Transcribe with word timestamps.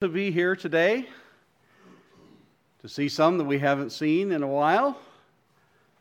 to 0.00 0.08
be 0.08 0.30
here 0.30 0.56
today, 0.56 1.06
to 2.80 2.88
see 2.88 3.06
some 3.06 3.36
that 3.36 3.44
we 3.44 3.58
haven't 3.58 3.90
seen 3.90 4.32
in 4.32 4.42
a 4.42 4.46
while, 4.46 4.98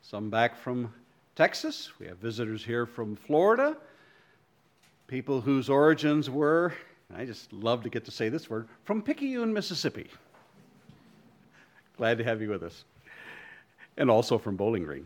some 0.02 0.30
back 0.30 0.56
from 0.56 0.94
Texas. 1.36 1.92
We 2.00 2.08
have 2.08 2.18
visitors 2.18 2.64
here 2.64 2.86
from 2.86 3.18
Florida, 3.18 3.76
people 5.08 5.42
whose 5.42 5.70
origins 5.70 6.30
were, 6.30 6.72
I 7.14 7.26
just 7.26 7.52
love 7.52 7.84
to 7.84 7.90
get 7.90 8.06
to 8.06 8.12
say 8.12 8.30
this 8.30 8.50
word, 8.50 8.70
from 8.86 9.02
Picayune, 9.02 9.52
Mississippi. 9.52 10.08
Glad 11.98 12.20
to 12.20 12.24
have 12.24 12.42
you 12.42 12.48
with 12.48 12.64
us. 12.64 12.86
And 13.98 14.10
also 14.10 14.38
from 14.38 14.56
Bowling 14.56 14.86
Green. 14.86 15.06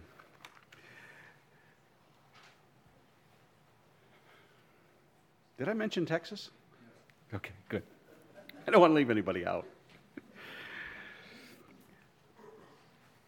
Did 5.58 5.68
I 5.68 5.74
mention 5.74 6.06
Texas? 6.06 6.52
Okay, 7.34 7.54
good. 7.70 7.82
I 8.68 8.72
don't 8.72 8.80
want 8.80 8.92
to 8.92 8.96
leave 8.96 9.10
anybody 9.10 9.46
out. 9.46 9.66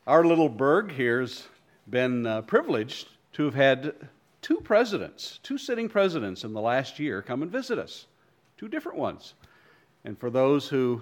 Our 0.07 0.23
little 0.23 0.47
burg 0.47 0.91
here's 0.91 1.47
been 1.89 2.25
uh, 2.25 2.43
privileged 2.43 3.09
to 3.33 3.43
have 3.45 3.55
had 3.55 3.95
two 4.41 4.61
presidents, 4.61 5.39
two 5.43 5.57
sitting 5.57 5.89
presidents 5.89 6.43
in 6.43 6.53
the 6.53 6.61
last 6.61 6.99
year 6.99 7.21
come 7.21 7.41
and 7.41 7.51
visit 7.51 7.77
us, 7.77 8.05
two 8.57 8.69
different 8.69 8.97
ones. 8.97 9.33
And 10.05 10.17
for 10.17 10.29
those 10.29 10.69
who 10.69 11.01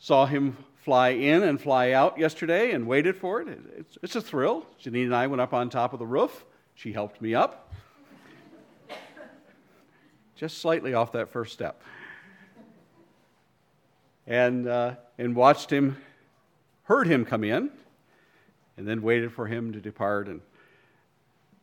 saw 0.00 0.26
him 0.26 0.56
fly 0.82 1.10
in 1.10 1.42
and 1.44 1.60
fly 1.60 1.92
out 1.92 2.18
yesterday 2.18 2.72
and 2.72 2.88
waited 2.88 3.16
for 3.16 3.40
it, 3.40 3.48
it's, 3.76 3.98
it's 4.02 4.16
a 4.16 4.22
thrill. 4.22 4.66
Janine 4.82 5.04
and 5.04 5.14
I 5.14 5.28
went 5.28 5.40
up 5.40 5.52
on 5.54 5.70
top 5.70 5.92
of 5.92 6.00
the 6.00 6.06
roof. 6.06 6.44
She 6.74 6.92
helped 6.92 7.20
me 7.20 7.34
up. 7.34 7.72
Just 10.34 10.58
slightly 10.58 10.94
off 10.94 11.12
that 11.12 11.28
first 11.28 11.52
step 11.52 11.82
and, 14.28 14.68
uh, 14.68 14.94
and 15.18 15.34
watched 15.34 15.72
him, 15.72 15.96
heard 16.84 17.08
him 17.08 17.24
come 17.24 17.42
in, 17.42 17.70
and 18.76 18.86
then 18.86 19.02
waited 19.02 19.32
for 19.32 19.48
him 19.48 19.72
to 19.72 19.80
depart. 19.80 20.28
And 20.28 20.40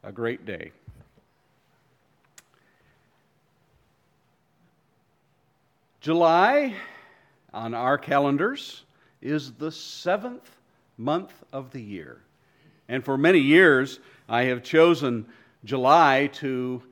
a 0.05 0.11
great 0.11 0.45
day. 0.45 0.71
July 5.99 6.75
on 7.51 7.73
our 7.73 7.97
calendars 7.97 8.83
is 9.19 9.53
the 9.53 9.71
seventh 9.71 10.57
month 10.97 11.33
of 11.51 11.71
the 11.71 11.81
year. 11.81 12.21
And 12.87 13.03
for 13.03 13.17
many 13.17 13.39
years, 13.39 13.99
I 14.29 14.43
have 14.43 14.61
chosen 14.61 15.25
July 15.63 16.27
to 16.33 16.83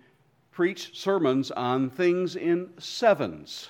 preach 0.52 1.00
sermons 1.00 1.52
on 1.52 1.92
things 1.92 2.36
in 2.36 2.72
sevens. 2.80 3.70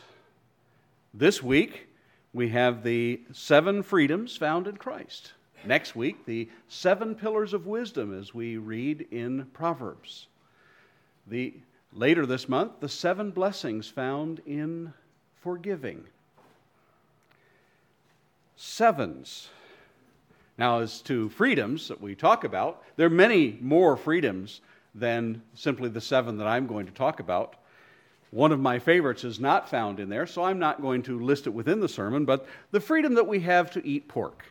This 1.13 1.43
week, 1.43 1.87
we 2.33 2.49
have 2.49 2.83
the 2.83 3.21
seven 3.31 3.83
freedoms 3.83 4.35
found 4.35 4.67
in 4.67 4.77
Christ. 4.77 5.33
Next 5.65 5.95
week, 5.95 6.25
the 6.25 6.49
seven 6.67 7.15
pillars 7.15 7.53
of 7.53 7.67
wisdom 7.67 8.17
as 8.17 8.33
we 8.33 8.57
read 8.57 9.07
in 9.11 9.45
Proverbs. 9.53 10.27
The, 11.27 11.53
later 11.93 12.25
this 12.25 12.49
month, 12.49 12.79
the 12.79 12.89
seven 12.89 13.31
blessings 13.31 13.87
found 13.87 14.41
in 14.45 14.93
forgiving. 15.41 16.03
Sevens. 18.55 19.49
Now, 20.57 20.79
as 20.79 21.01
to 21.03 21.29
freedoms 21.29 21.87
that 21.87 22.01
we 22.01 22.15
talk 22.15 22.43
about, 22.43 22.83
there 22.95 23.07
are 23.07 23.11
many 23.11 23.57
more 23.61 23.95
freedoms 23.95 24.61
than 24.93 25.41
simply 25.53 25.89
the 25.89 26.01
seven 26.01 26.37
that 26.37 26.47
I'm 26.47 26.67
going 26.67 26.85
to 26.85 26.91
talk 26.91 27.19
about. 27.19 27.55
One 28.33 28.51
of 28.51 28.59
my 28.59 28.79
favorites 28.79 29.23
is 29.23 29.39
not 29.39 29.69
found 29.69 29.99
in 29.99 30.09
there, 30.09 30.25
so 30.25 30.43
I'm 30.43 30.57
not 30.57 30.81
going 30.81 31.03
to 31.03 31.19
list 31.19 31.45
it 31.45 31.51
within 31.51 31.79
the 31.79 31.87
sermon, 31.87 32.25
but 32.25 32.47
the 32.71 32.79
freedom 32.79 33.13
that 33.13 33.27
we 33.27 33.39
have 33.41 33.69
to 33.71 33.87
eat 33.87 34.07
pork. 34.07 34.43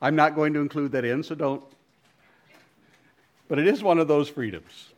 I'm 0.00 0.14
not 0.14 0.36
going 0.36 0.52
to 0.52 0.60
include 0.60 0.92
that 0.92 1.04
in, 1.04 1.24
so 1.24 1.34
don't. 1.34 1.64
But 3.48 3.58
it 3.58 3.66
is 3.66 3.82
one 3.82 3.98
of 3.98 4.06
those 4.06 4.28
freedoms. 4.28 4.90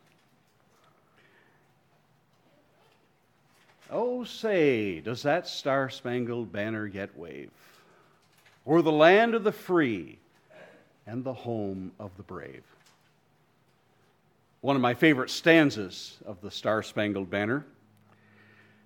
Oh, 3.91 4.25
say, 4.25 5.01
does 5.01 5.23
that 5.23 5.49
star 5.49 5.89
spangled 5.89 6.53
banner 6.53 6.87
yet 6.87 7.17
wave? 7.17 7.51
Or 8.65 8.83
the 8.83 8.93
land 8.93 9.35
of 9.35 9.45
the 9.45 9.53
free 9.53 10.19
and 11.07 11.25
the 11.25 11.33
home 11.33 11.93
of 11.99 12.17
the 12.17 12.23
brave. 12.23 12.65
One 14.61 14.77
of 14.77 14.83
my 14.83 14.95
favorite 14.95 15.31
stanzas 15.31 16.19
of 16.25 16.41
the 16.41 16.51
Star 16.51 16.83
Spangled 16.83 17.29
Banner. 17.29 17.65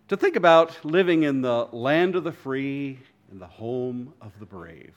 To 0.09 0.17
think 0.17 0.37
about 0.37 0.85
living 0.85 1.25
in 1.25 1.43
the 1.43 1.69
land 1.73 2.17
of 2.17 2.25
the 2.25 2.33
free 2.33 2.99
and 3.31 3.41
the 3.41 3.47
home 3.47 4.15
of 4.21 4.33
the 4.39 4.47
brave, 4.47 4.95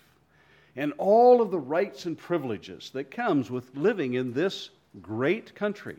and 0.75 0.93
all 0.97 1.41
of 1.41 1.51
the 1.51 1.59
rights 1.59 2.05
and 2.05 2.17
privileges 2.17 2.91
that 2.93 3.09
comes 3.09 3.49
with 3.49 3.75
living 3.75 4.13
in 4.13 4.33
this 4.33 4.69
great 5.01 5.55
country. 5.55 5.97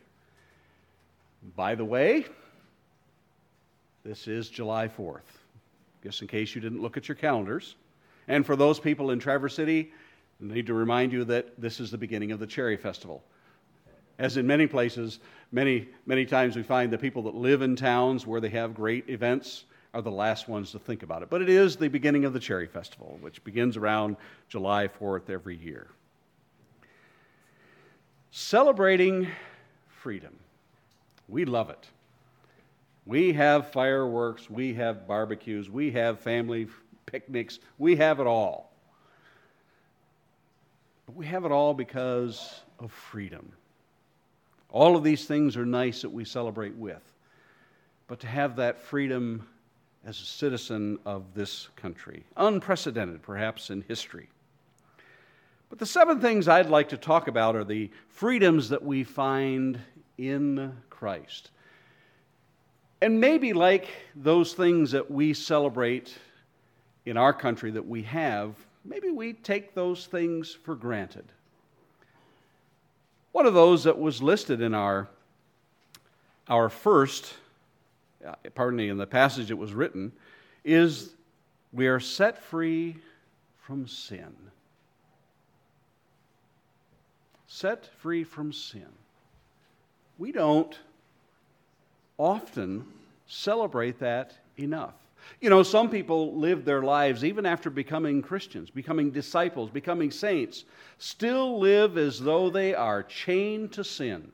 By 1.56 1.74
the 1.74 1.84
way, 1.84 2.24
this 4.04 4.28
is 4.28 4.48
July 4.48 4.88
4th. 4.88 5.20
Just 6.02 6.22
in 6.22 6.28
case 6.28 6.54
you 6.54 6.60
didn't 6.60 6.80
look 6.80 6.96
at 6.96 7.08
your 7.08 7.16
calendars. 7.16 7.74
And 8.28 8.44
for 8.44 8.56
those 8.56 8.78
people 8.78 9.10
in 9.10 9.18
Traverse 9.18 9.54
City, 9.54 9.92
I 10.40 10.54
need 10.54 10.66
to 10.66 10.74
remind 10.74 11.12
you 11.12 11.24
that 11.24 11.60
this 11.60 11.80
is 11.80 11.90
the 11.90 11.98
beginning 11.98 12.32
of 12.32 12.38
the 12.38 12.46
Cherry 12.46 12.76
Festival. 12.76 13.22
As 14.18 14.36
in 14.36 14.46
many 14.46 14.66
places, 14.66 15.20
many, 15.52 15.88
many 16.06 16.26
times 16.26 16.56
we 16.56 16.62
find 16.62 16.92
the 16.92 16.98
people 16.98 17.22
that 17.22 17.34
live 17.34 17.62
in 17.62 17.76
towns 17.76 18.26
where 18.26 18.40
they 18.40 18.50
have 18.50 18.74
great 18.74 19.08
events 19.08 19.64
are 19.92 20.02
the 20.02 20.10
last 20.10 20.48
ones 20.48 20.72
to 20.72 20.78
think 20.78 21.02
about 21.02 21.22
it. 21.22 21.30
But 21.30 21.42
it 21.42 21.48
is 21.48 21.76
the 21.76 21.88
beginning 21.88 22.24
of 22.24 22.32
the 22.32 22.40
Cherry 22.40 22.66
Festival, 22.66 23.18
which 23.20 23.42
begins 23.44 23.76
around 23.76 24.16
July 24.48 24.88
4th 24.88 25.30
every 25.30 25.56
year. 25.56 25.88
Celebrating 28.30 29.26
freedom. 29.88 30.38
We 31.28 31.44
love 31.44 31.70
it. 31.70 31.88
We 33.06 33.32
have 33.32 33.72
fireworks, 33.72 34.48
we 34.48 34.74
have 34.74 35.08
barbecues, 35.08 35.68
we 35.68 35.90
have 35.92 36.20
family 36.20 36.68
picnics. 37.10 37.58
We 37.78 37.96
have 37.96 38.20
it 38.20 38.26
all. 38.26 38.72
But 41.06 41.16
we 41.16 41.26
have 41.26 41.44
it 41.44 41.52
all 41.52 41.74
because 41.74 42.62
of 42.78 42.92
freedom. 42.92 43.52
All 44.70 44.96
of 44.96 45.02
these 45.02 45.24
things 45.24 45.56
are 45.56 45.66
nice 45.66 46.02
that 46.02 46.10
we 46.10 46.24
celebrate 46.24 46.76
with. 46.76 47.02
But 48.06 48.20
to 48.20 48.26
have 48.26 48.56
that 48.56 48.78
freedom 48.78 49.46
as 50.04 50.20
a 50.20 50.24
citizen 50.24 50.98
of 51.04 51.34
this 51.34 51.68
country, 51.76 52.24
unprecedented 52.36 53.22
perhaps 53.22 53.70
in 53.70 53.82
history. 53.82 54.28
But 55.68 55.78
the 55.78 55.86
seven 55.86 56.20
things 56.20 56.48
I'd 56.48 56.66
like 56.66 56.88
to 56.88 56.96
talk 56.96 57.28
about 57.28 57.54
are 57.54 57.64
the 57.64 57.90
freedoms 58.08 58.70
that 58.70 58.82
we 58.82 59.04
find 59.04 59.78
in 60.18 60.76
Christ. 60.90 61.50
And 63.02 63.20
maybe 63.20 63.52
like 63.52 63.88
those 64.14 64.52
things 64.52 64.90
that 64.92 65.10
we 65.10 65.32
celebrate 65.32 66.16
in 67.06 67.16
our 67.16 67.32
country 67.32 67.70
that 67.72 67.86
we 67.86 68.02
have, 68.02 68.54
maybe 68.84 69.10
we 69.10 69.32
take 69.32 69.74
those 69.74 70.06
things 70.06 70.52
for 70.52 70.74
granted. 70.74 71.24
One 73.32 73.46
of 73.46 73.54
those 73.54 73.84
that 73.84 73.98
was 73.98 74.22
listed 74.22 74.60
in 74.60 74.74
our, 74.74 75.08
our 76.48 76.68
first, 76.68 77.34
uh, 78.26 78.34
pardon 78.54 78.76
me, 78.76 78.88
in 78.88 78.98
the 78.98 79.06
passage 79.06 79.48
that 79.48 79.56
was 79.56 79.72
written, 79.72 80.12
is 80.64 81.10
we 81.72 81.86
are 81.86 82.00
set 82.00 82.42
free 82.42 82.96
from 83.60 83.86
sin. 83.86 84.34
Set 87.46 87.86
free 87.98 88.24
from 88.24 88.52
sin. 88.52 88.88
We 90.18 90.32
don't 90.32 90.76
often 92.18 92.84
celebrate 93.26 94.00
that 94.00 94.34
enough. 94.58 94.94
You 95.40 95.50
know, 95.50 95.62
some 95.62 95.88
people 95.90 96.36
live 96.36 96.64
their 96.64 96.82
lives, 96.82 97.24
even 97.24 97.46
after 97.46 97.70
becoming 97.70 98.22
Christians, 98.22 98.70
becoming 98.70 99.10
disciples, 99.10 99.70
becoming 99.70 100.10
saints, 100.10 100.64
still 100.98 101.58
live 101.58 101.96
as 101.96 102.20
though 102.20 102.50
they 102.50 102.74
are 102.74 103.02
chained 103.02 103.72
to 103.72 103.84
sin, 103.84 104.32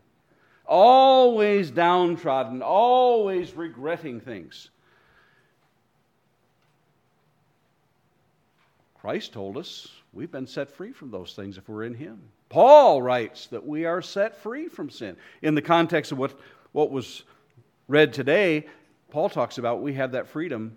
always 0.66 1.70
downtrodden, 1.70 2.62
always 2.62 3.54
regretting 3.54 4.20
things. 4.20 4.70
Christ 9.00 9.32
told 9.32 9.56
us 9.56 9.88
we've 10.12 10.32
been 10.32 10.48
set 10.48 10.68
free 10.68 10.92
from 10.92 11.12
those 11.12 11.34
things 11.34 11.58
if 11.58 11.68
we're 11.68 11.84
in 11.84 11.94
Him. 11.94 12.18
Paul 12.48 13.02
writes 13.02 13.46
that 13.48 13.64
we 13.64 13.84
are 13.84 14.02
set 14.02 14.36
free 14.36 14.68
from 14.68 14.90
sin. 14.90 15.16
In 15.42 15.54
the 15.54 15.62
context 15.62 16.10
of 16.10 16.18
what, 16.18 16.38
what 16.72 16.90
was 16.90 17.22
read 17.86 18.12
today, 18.12 18.66
Paul 19.16 19.30
talks 19.30 19.56
about 19.56 19.80
we 19.80 19.94
have 19.94 20.12
that 20.12 20.28
freedom 20.28 20.76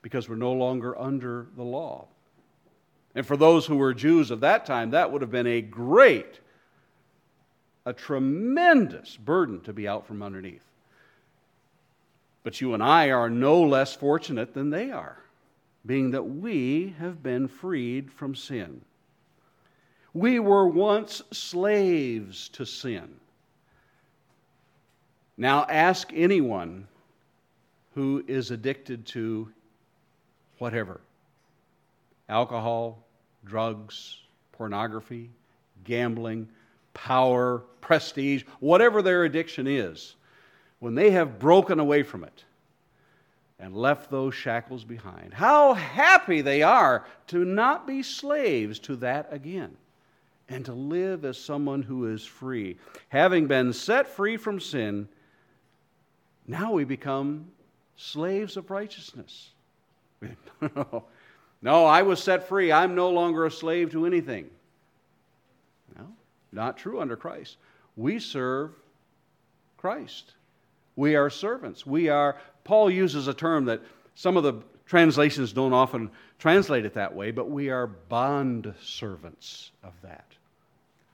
because 0.00 0.26
we're 0.26 0.36
no 0.36 0.54
longer 0.54 0.98
under 0.98 1.48
the 1.54 1.62
law. 1.62 2.06
And 3.14 3.26
for 3.26 3.36
those 3.36 3.66
who 3.66 3.76
were 3.76 3.92
Jews 3.92 4.30
of 4.30 4.40
that 4.40 4.64
time, 4.64 4.92
that 4.92 5.12
would 5.12 5.20
have 5.20 5.30
been 5.30 5.46
a 5.46 5.60
great 5.60 6.40
a 7.84 7.92
tremendous 7.92 9.18
burden 9.18 9.60
to 9.64 9.74
be 9.74 9.86
out 9.86 10.06
from 10.06 10.22
underneath. 10.22 10.62
But 12.42 12.58
you 12.58 12.72
and 12.72 12.82
I 12.82 13.10
are 13.10 13.28
no 13.28 13.60
less 13.60 13.94
fortunate 13.94 14.54
than 14.54 14.70
they 14.70 14.90
are, 14.90 15.22
being 15.84 16.12
that 16.12 16.22
we 16.22 16.94
have 16.98 17.22
been 17.22 17.48
freed 17.48 18.10
from 18.10 18.34
sin. 18.34 18.80
We 20.14 20.38
were 20.38 20.66
once 20.66 21.20
slaves 21.32 22.48
to 22.48 22.64
sin. 22.64 23.16
Now 25.36 25.66
ask 25.68 26.10
anyone 26.14 26.88
who 27.98 28.22
is 28.28 28.52
addicted 28.52 29.04
to 29.04 29.48
whatever 30.58 31.00
alcohol, 32.28 33.04
drugs, 33.44 34.20
pornography, 34.52 35.28
gambling, 35.82 36.48
power, 36.94 37.64
prestige, 37.80 38.44
whatever 38.60 39.02
their 39.02 39.24
addiction 39.24 39.66
is, 39.66 40.14
when 40.78 40.94
they 40.94 41.10
have 41.10 41.40
broken 41.40 41.80
away 41.80 42.04
from 42.04 42.22
it 42.22 42.44
and 43.58 43.76
left 43.76 44.12
those 44.12 44.32
shackles 44.32 44.84
behind, 44.84 45.34
how 45.34 45.74
happy 45.74 46.40
they 46.40 46.62
are 46.62 47.04
to 47.26 47.44
not 47.44 47.84
be 47.84 48.00
slaves 48.04 48.78
to 48.78 48.94
that 48.94 49.26
again 49.32 49.76
and 50.48 50.64
to 50.64 50.72
live 50.72 51.24
as 51.24 51.36
someone 51.36 51.82
who 51.82 52.06
is 52.06 52.24
free. 52.24 52.76
Having 53.08 53.48
been 53.48 53.72
set 53.72 54.06
free 54.06 54.36
from 54.36 54.60
sin, 54.60 55.08
now 56.46 56.70
we 56.70 56.84
become 56.84 57.50
slaves 57.98 58.56
of 58.56 58.70
righteousness. 58.70 59.50
no, 61.62 61.84
I 61.84 62.02
was 62.02 62.22
set 62.22 62.48
free. 62.48 62.72
I'm 62.72 62.94
no 62.94 63.10
longer 63.10 63.44
a 63.44 63.50
slave 63.50 63.90
to 63.92 64.06
anything. 64.06 64.48
No, 65.98 66.06
not 66.52 66.78
true 66.78 67.00
under 67.00 67.16
Christ. 67.16 67.58
We 67.96 68.20
serve 68.20 68.70
Christ. 69.76 70.32
We 70.96 71.16
are 71.16 71.28
servants. 71.28 71.84
We 71.84 72.08
are, 72.08 72.36
Paul 72.64 72.90
uses 72.90 73.28
a 73.28 73.34
term 73.34 73.66
that 73.66 73.82
some 74.14 74.36
of 74.36 74.44
the 74.44 74.54
translations 74.86 75.52
don't 75.52 75.72
often 75.72 76.10
translate 76.38 76.84
it 76.84 76.94
that 76.94 77.14
way, 77.14 77.32
but 77.32 77.50
we 77.50 77.68
are 77.68 77.86
bond 77.86 78.72
servants 78.80 79.72
of 79.82 79.92
that. 80.02 80.24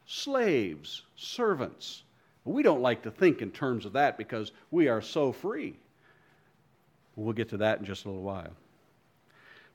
Slaves, 0.06 1.02
servants. 1.16 2.02
We 2.44 2.62
don't 2.62 2.82
like 2.82 3.02
to 3.04 3.10
think 3.10 3.40
in 3.40 3.50
terms 3.50 3.86
of 3.86 3.94
that 3.94 4.19
because 4.19 4.52
we 4.70 4.88
are 4.88 5.00
so 5.00 5.32
free. 5.32 5.76
We'll 7.16 7.32
get 7.32 7.50
to 7.50 7.58
that 7.58 7.78
in 7.78 7.84
just 7.84 8.05
a 8.05 8.08
little 8.08 8.22
while. 8.22 8.52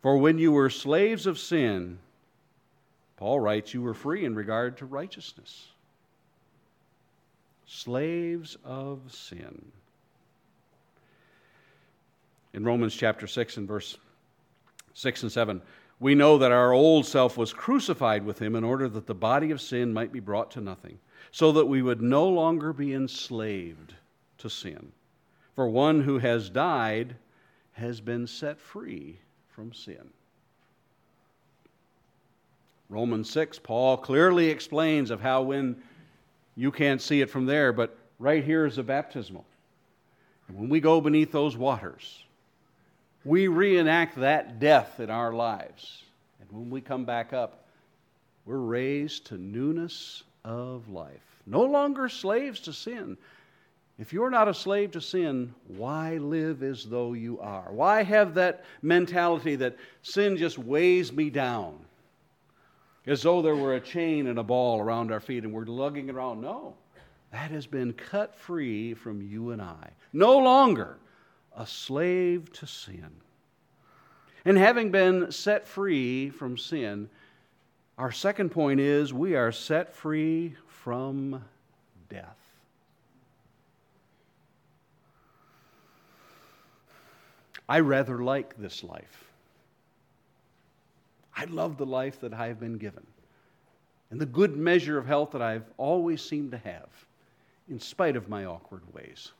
For 0.01 0.17
when 0.17 0.37
you 0.37 0.51
were 0.51 0.69
slaves 0.69 1.25
of 1.25 1.37
sin, 1.37 1.99
Paul 3.17 3.39
writes, 3.39 3.73
you 3.73 3.81
were 3.81 3.93
free 3.93 4.23
in 4.23 4.35
regard 4.35 4.77
to 4.77 4.85
righteousness. 4.85 5.67
Slaves 7.65 8.57
of 8.63 8.99
sin. 9.09 9.71
In 12.53 12.63
Romans 12.63 12.95
chapter 12.95 13.27
6 13.27 13.57
and 13.57 13.67
verse 13.67 13.97
6 14.93 15.23
and 15.23 15.31
7, 15.31 15.61
we 15.99 16.15
know 16.15 16.37
that 16.37 16.51
our 16.51 16.71
old 16.71 17.05
self 17.05 17.37
was 17.37 17.53
crucified 17.53 18.25
with 18.25 18.41
him 18.41 18.55
in 18.55 18.63
order 18.63 18.87
that 18.87 19.05
the 19.05 19.13
body 19.13 19.51
of 19.51 19.61
sin 19.61 19.93
might 19.93 20.13
be 20.13 20.21
brought 20.21 20.49
to 20.51 20.61
nothing, 20.61 20.97
so 21.31 21.51
that 21.51 21.67
we 21.67 21.81
would 21.81 22.01
no 22.01 22.27
longer 22.27 22.71
be 22.73 22.93
enslaved 22.93 23.93
to 24.37 24.49
sin. 24.49 24.93
For 25.55 25.69
one 25.69 26.01
who 26.01 26.19
has 26.19 26.49
died 26.49 27.15
has 27.79 27.99
been 27.99 28.27
set 28.27 28.59
free 28.59 29.17
from 29.49 29.73
sin. 29.73 30.09
Romans 32.89 33.29
6, 33.29 33.59
Paul 33.59 33.97
clearly 33.97 34.49
explains 34.49 35.11
of 35.11 35.21
how 35.21 35.43
when 35.43 35.81
you 36.55 36.71
can't 36.71 37.01
see 37.01 37.21
it 37.21 37.29
from 37.29 37.45
there, 37.45 37.71
but 37.71 37.97
right 38.17 38.43
here 38.43 38.65
is 38.65 38.77
a 38.77 38.83
baptismal. 38.83 39.45
And 40.47 40.57
when 40.57 40.69
we 40.69 40.79
go 40.79 40.99
beneath 40.99 41.31
those 41.31 41.55
waters, 41.55 42.23
we 43.23 43.47
reenact 43.47 44.15
that 44.17 44.59
death 44.59 44.99
in 44.99 45.09
our 45.09 45.31
lives. 45.31 46.03
And 46.41 46.51
when 46.51 46.69
we 46.69 46.81
come 46.81 47.05
back 47.05 47.33
up, 47.33 47.65
we're 48.45 48.57
raised 48.57 49.27
to 49.27 49.37
newness 49.37 50.23
of 50.43 50.89
life. 50.89 51.21
No 51.45 51.61
longer 51.61 52.09
slaves 52.09 52.59
to 52.61 52.73
sin. 52.73 53.17
If 53.99 54.13
you're 54.13 54.29
not 54.29 54.47
a 54.47 54.53
slave 54.53 54.91
to 54.91 55.01
sin, 55.01 55.53
why 55.67 56.17
live 56.17 56.63
as 56.63 56.85
though 56.85 57.11
you 57.11 57.41
are? 57.41 57.69
Why 57.69 58.01
have 58.01 58.33
that 58.35 58.63
mentality 58.81 59.57
that 59.57 59.75
sin 60.03 60.37
just 60.37 60.57
weighs 60.57 61.11
me 61.11 61.29
down? 61.29 61.77
As 63.05 63.23
though 63.23 63.41
there 63.41 63.57
were 63.57 63.75
a 63.75 63.81
chain 63.81 64.27
and 64.27 64.39
a 64.39 64.43
ball 64.43 64.79
around 64.79 65.11
our 65.11 65.19
feet 65.19 65.43
and 65.43 65.51
we're 65.51 65.65
lugging 65.65 66.07
it 66.07 66.15
around. 66.15 66.39
No, 66.39 66.75
that 67.31 67.51
has 67.51 67.67
been 67.67 67.91
cut 67.91 68.37
free 68.37 68.93
from 68.93 69.21
you 69.21 69.51
and 69.51 69.61
I. 69.61 69.89
No 70.13 70.37
longer 70.37 70.97
a 71.57 71.67
slave 71.67 72.53
to 72.53 72.67
sin. 72.67 73.11
And 74.45 74.57
having 74.57 74.91
been 74.91 75.29
set 75.31 75.67
free 75.67 76.29
from 76.29 76.57
sin, 76.57 77.09
our 77.97 78.13
second 78.13 78.49
point 78.51 78.79
is 78.79 79.13
we 79.13 79.35
are 79.35 79.51
set 79.51 79.93
free 79.93 80.55
from 80.67 81.43
death. 82.07 82.48
I 87.69 87.79
rather 87.79 88.17
like 88.17 88.57
this 88.57 88.83
life. 88.83 89.31
I 91.33 91.45
love 91.45 91.77
the 91.77 91.85
life 91.85 92.19
that 92.19 92.33
I 92.33 92.47
have 92.47 92.59
been 92.59 92.77
given 92.77 93.05
and 94.11 94.19
the 94.19 94.25
good 94.25 94.57
measure 94.57 94.97
of 94.97 95.05
health 95.05 95.31
that 95.31 95.41
I've 95.41 95.69
always 95.77 96.21
seemed 96.21 96.51
to 96.51 96.57
have, 96.57 96.89
in 97.69 97.79
spite 97.79 98.15
of 98.17 98.27
my 98.27 98.43
awkward 98.45 98.81
ways. 98.93 99.31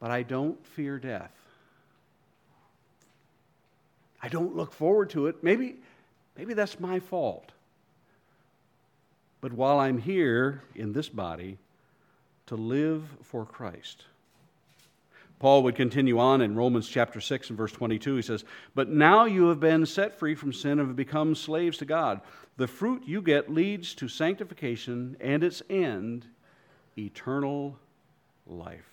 but 0.00 0.10
I 0.10 0.22
don't 0.22 0.66
fear 0.66 0.98
death. 0.98 1.34
I 4.22 4.28
don't 4.28 4.56
look 4.56 4.72
forward 4.72 5.10
to 5.10 5.26
it. 5.26 5.42
Maybe, 5.44 5.76
maybe 6.36 6.54
that's 6.54 6.80
my 6.80 6.98
fault. 6.98 7.52
But 9.40 9.52
while 9.52 9.78
I'm 9.78 9.98
here 9.98 10.62
in 10.74 10.92
this 10.92 11.08
body, 11.08 11.58
to 12.46 12.56
live 12.56 13.04
for 13.22 13.44
Christ. 13.44 14.04
Paul 15.40 15.62
would 15.62 15.74
continue 15.74 16.18
on 16.18 16.42
in 16.42 16.54
Romans 16.54 16.86
chapter 16.86 17.18
6 17.18 17.48
and 17.48 17.56
verse 17.56 17.72
22. 17.72 18.16
He 18.16 18.22
says, 18.22 18.44
But 18.74 18.90
now 18.90 19.24
you 19.24 19.48
have 19.48 19.58
been 19.58 19.86
set 19.86 20.18
free 20.18 20.34
from 20.34 20.52
sin 20.52 20.72
and 20.78 20.88
have 20.88 20.96
become 20.96 21.34
slaves 21.34 21.78
to 21.78 21.86
God. 21.86 22.20
The 22.58 22.66
fruit 22.66 23.04
you 23.06 23.22
get 23.22 23.50
leads 23.50 23.94
to 23.94 24.06
sanctification 24.06 25.16
and 25.18 25.42
its 25.42 25.62
end, 25.70 26.26
eternal 26.98 27.78
life. 28.46 28.84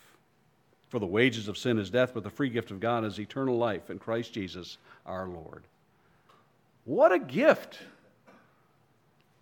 For 0.87 0.99
the 0.99 1.05
wages 1.05 1.49
of 1.49 1.57
sin 1.57 1.77
is 1.77 1.89
death, 1.89 2.13
but 2.13 2.23
the 2.23 2.29
free 2.29 2.49
gift 2.49 2.71
of 2.71 2.79
God 2.79 3.03
is 3.03 3.19
eternal 3.19 3.57
life 3.57 3.89
in 3.89 3.99
Christ 3.99 4.31
Jesus 4.31 4.77
our 5.05 5.27
Lord. 5.27 5.65
What 6.85 7.11
a 7.11 7.19
gift! 7.19 7.77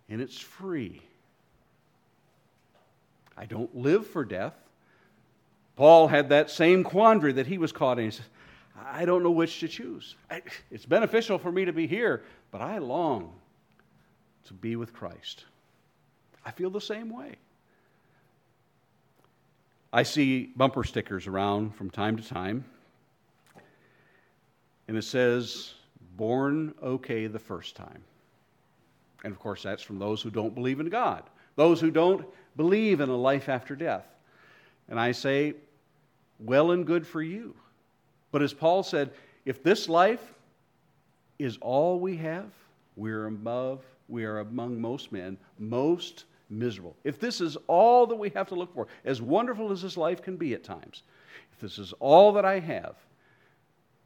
And 0.08 0.20
it's 0.20 0.40
free. 0.40 1.02
I 3.36 3.46
don't 3.46 3.76
live 3.76 4.08
for 4.08 4.24
death. 4.24 4.54
Paul 5.76 6.08
had 6.08 6.30
that 6.30 6.50
same 6.50 6.82
quandary 6.82 7.32
that 7.32 7.46
he 7.46 7.58
was 7.58 7.70
caught 7.70 7.98
in. 7.98 8.06
He 8.06 8.10
said, 8.10 8.24
I 8.84 9.04
don't 9.04 9.22
know 9.22 9.30
which 9.30 9.60
to 9.60 9.68
choose. 9.68 10.16
It's 10.70 10.86
beneficial 10.86 11.38
for 11.38 11.52
me 11.52 11.64
to 11.66 11.72
be 11.72 11.86
here, 11.86 12.22
but 12.50 12.60
I 12.60 12.78
long 12.78 13.32
to 14.44 14.54
be 14.54 14.76
with 14.76 14.92
Christ. 14.92 15.44
I 16.44 16.50
feel 16.50 16.70
the 16.70 16.80
same 16.80 17.10
way. 17.10 17.36
I 19.92 20.02
see 20.02 20.52
bumper 20.56 20.84
stickers 20.84 21.26
around 21.26 21.74
from 21.74 21.90
time 21.90 22.16
to 22.16 22.22
time, 22.22 22.64
and 24.88 24.96
it 24.96 25.02
says, 25.02 25.74
Born 26.16 26.74
okay 26.82 27.26
the 27.26 27.38
first 27.38 27.76
time. 27.76 28.02
And 29.24 29.32
of 29.32 29.38
course, 29.38 29.62
that's 29.62 29.82
from 29.82 29.98
those 29.98 30.22
who 30.22 30.30
don't 30.30 30.54
believe 30.54 30.80
in 30.80 30.88
God, 30.88 31.24
those 31.56 31.80
who 31.80 31.90
don't 31.90 32.24
believe 32.56 33.00
in 33.00 33.08
a 33.08 33.16
life 33.16 33.48
after 33.48 33.74
death. 33.74 34.06
And 34.88 35.00
I 35.00 35.12
say, 35.12 35.54
well 36.38 36.70
and 36.72 36.86
good 36.86 37.06
for 37.06 37.22
you. 37.22 37.54
But 38.32 38.42
as 38.42 38.52
Paul 38.52 38.82
said, 38.82 39.12
if 39.44 39.62
this 39.62 39.88
life 39.88 40.34
is 41.38 41.58
all 41.60 42.00
we 42.00 42.16
have, 42.16 42.50
we're 42.96 43.26
above, 43.26 43.84
we 44.08 44.24
are 44.24 44.40
among 44.40 44.80
most 44.80 45.12
men, 45.12 45.36
most 45.58 46.24
miserable. 46.48 46.96
If 47.04 47.18
this 47.18 47.40
is 47.40 47.56
all 47.66 48.06
that 48.06 48.16
we 48.16 48.30
have 48.30 48.48
to 48.48 48.54
look 48.54 48.74
for, 48.74 48.88
as 49.04 49.20
wonderful 49.20 49.72
as 49.72 49.82
this 49.82 49.96
life 49.96 50.22
can 50.22 50.36
be 50.36 50.54
at 50.54 50.64
times, 50.64 51.02
if 51.52 51.60
this 51.60 51.78
is 51.78 51.92
all 52.00 52.32
that 52.32 52.44
I 52.44 52.60
have, 52.60 52.96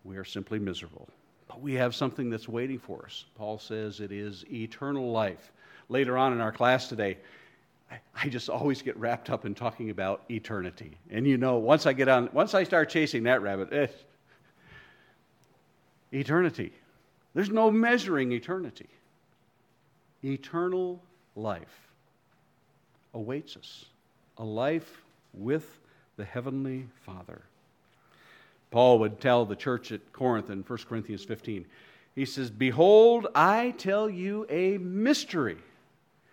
we 0.05 0.17
are 0.17 0.25
simply 0.25 0.59
miserable. 0.59 1.09
But 1.49 1.61
we 1.61 1.75
have 1.75 1.95
something 1.95 2.31
that's 2.31 2.49
waiting 2.49 2.79
for 2.79 3.05
us. 3.05 3.25
Paul 3.35 3.59
says 3.59 4.01
it 4.01 4.13
is 4.13 4.45
eternal 4.51 5.11
life. 5.11 5.53
Later 5.89 6.17
on 6.17 6.33
in 6.33 6.41
our 6.41 6.53
class 6.53 6.89
today, 6.89 7.19
I 8.15 8.29
just 8.29 8.49
always 8.49 8.83
get 8.83 8.97
wrapped 8.97 9.31
up 9.31 9.45
in 9.45 9.55
talking 9.55 9.91
about 9.91 10.23
eternity. 10.31 10.97
And 11.11 11.27
you 11.27 11.37
know, 11.37 11.59
once 11.59 11.87
I 11.87 11.93
get 11.93 12.09
on, 12.09 12.29
once 12.33 12.55
I 12.55 12.65
start 12.65 12.89
chasing 12.91 13.25
that 13.25 13.43
rabbit, 13.43 13.73
eh, 13.73 13.87
eternity. 16.13 16.73
There's 17.35 17.51
no 17.51 17.71
measuring 17.71 18.33
eternity. 18.33 18.89
Eternal 20.23 21.03
life 21.35 21.89
awaits 23.15 23.57
us 23.57 23.87
a 24.39 24.45
life 24.45 25.03
with 25.33 25.79
the 26.17 26.25
Heavenly 26.25 26.87
Father. 27.07 27.43
Paul 28.71 28.99
would 29.01 29.21
tell 29.21 29.45
the 29.45 29.57
church 29.57 29.93
at 29.93 30.13
Corinth 30.13 30.51
in 30.51 30.63
1 30.63 30.79
Corinthians 30.89 31.25
15, 31.25 31.67
he 32.15 32.25
says, 32.25 32.51
Behold, 32.51 33.27
I 33.35 33.73
tell 33.79 34.09
you 34.09 34.47
a 34.49 34.79
mystery. 34.79 35.59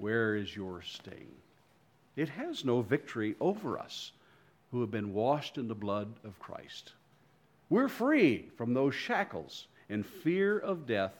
where 0.00 0.34
is 0.34 0.56
your 0.56 0.82
sting? 0.82 1.28
It 2.16 2.28
has 2.30 2.64
no 2.64 2.80
victory 2.80 3.36
over 3.40 3.78
us 3.78 4.12
who 4.70 4.80
have 4.80 4.90
been 4.90 5.12
washed 5.12 5.58
in 5.58 5.68
the 5.68 5.74
blood 5.74 6.08
of 6.24 6.38
Christ. 6.38 6.92
We're 7.68 7.88
free 7.88 8.48
from 8.56 8.74
those 8.74 8.94
shackles 8.94 9.66
and 9.88 10.04
fear 10.04 10.58
of 10.58 10.86
death 10.86 11.12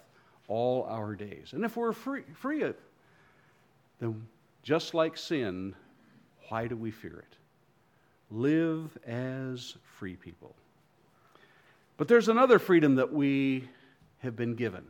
all 0.48 0.84
our 0.84 1.14
days. 1.14 1.52
And 1.52 1.64
if 1.64 1.76
we're 1.76 1.92
free, 1.92 2.22
free 2.34 2.62
of, 2.62 2.76
then 4.00 4.26
just 4.62 4.94
like 4.94 5.16
sin, 5.16 5.74
why 6.48 6.66
do 6.66 6.76
we 6.76 6.90
fear 6.90 7.18
it? 7.18 7.36
Live 8.30 8.96
as 9.06 9.76
free 9.98 10.16
people. 10.16 10.54
But 11.96 12.08
there's 12.08 12.28
another 12.28 12.58
freedom 12.58 12.96
that 12.96 13.12
we 13.12 13.68
have 14.20 14.36
been 14.36 14.54
given, 14.54 14.84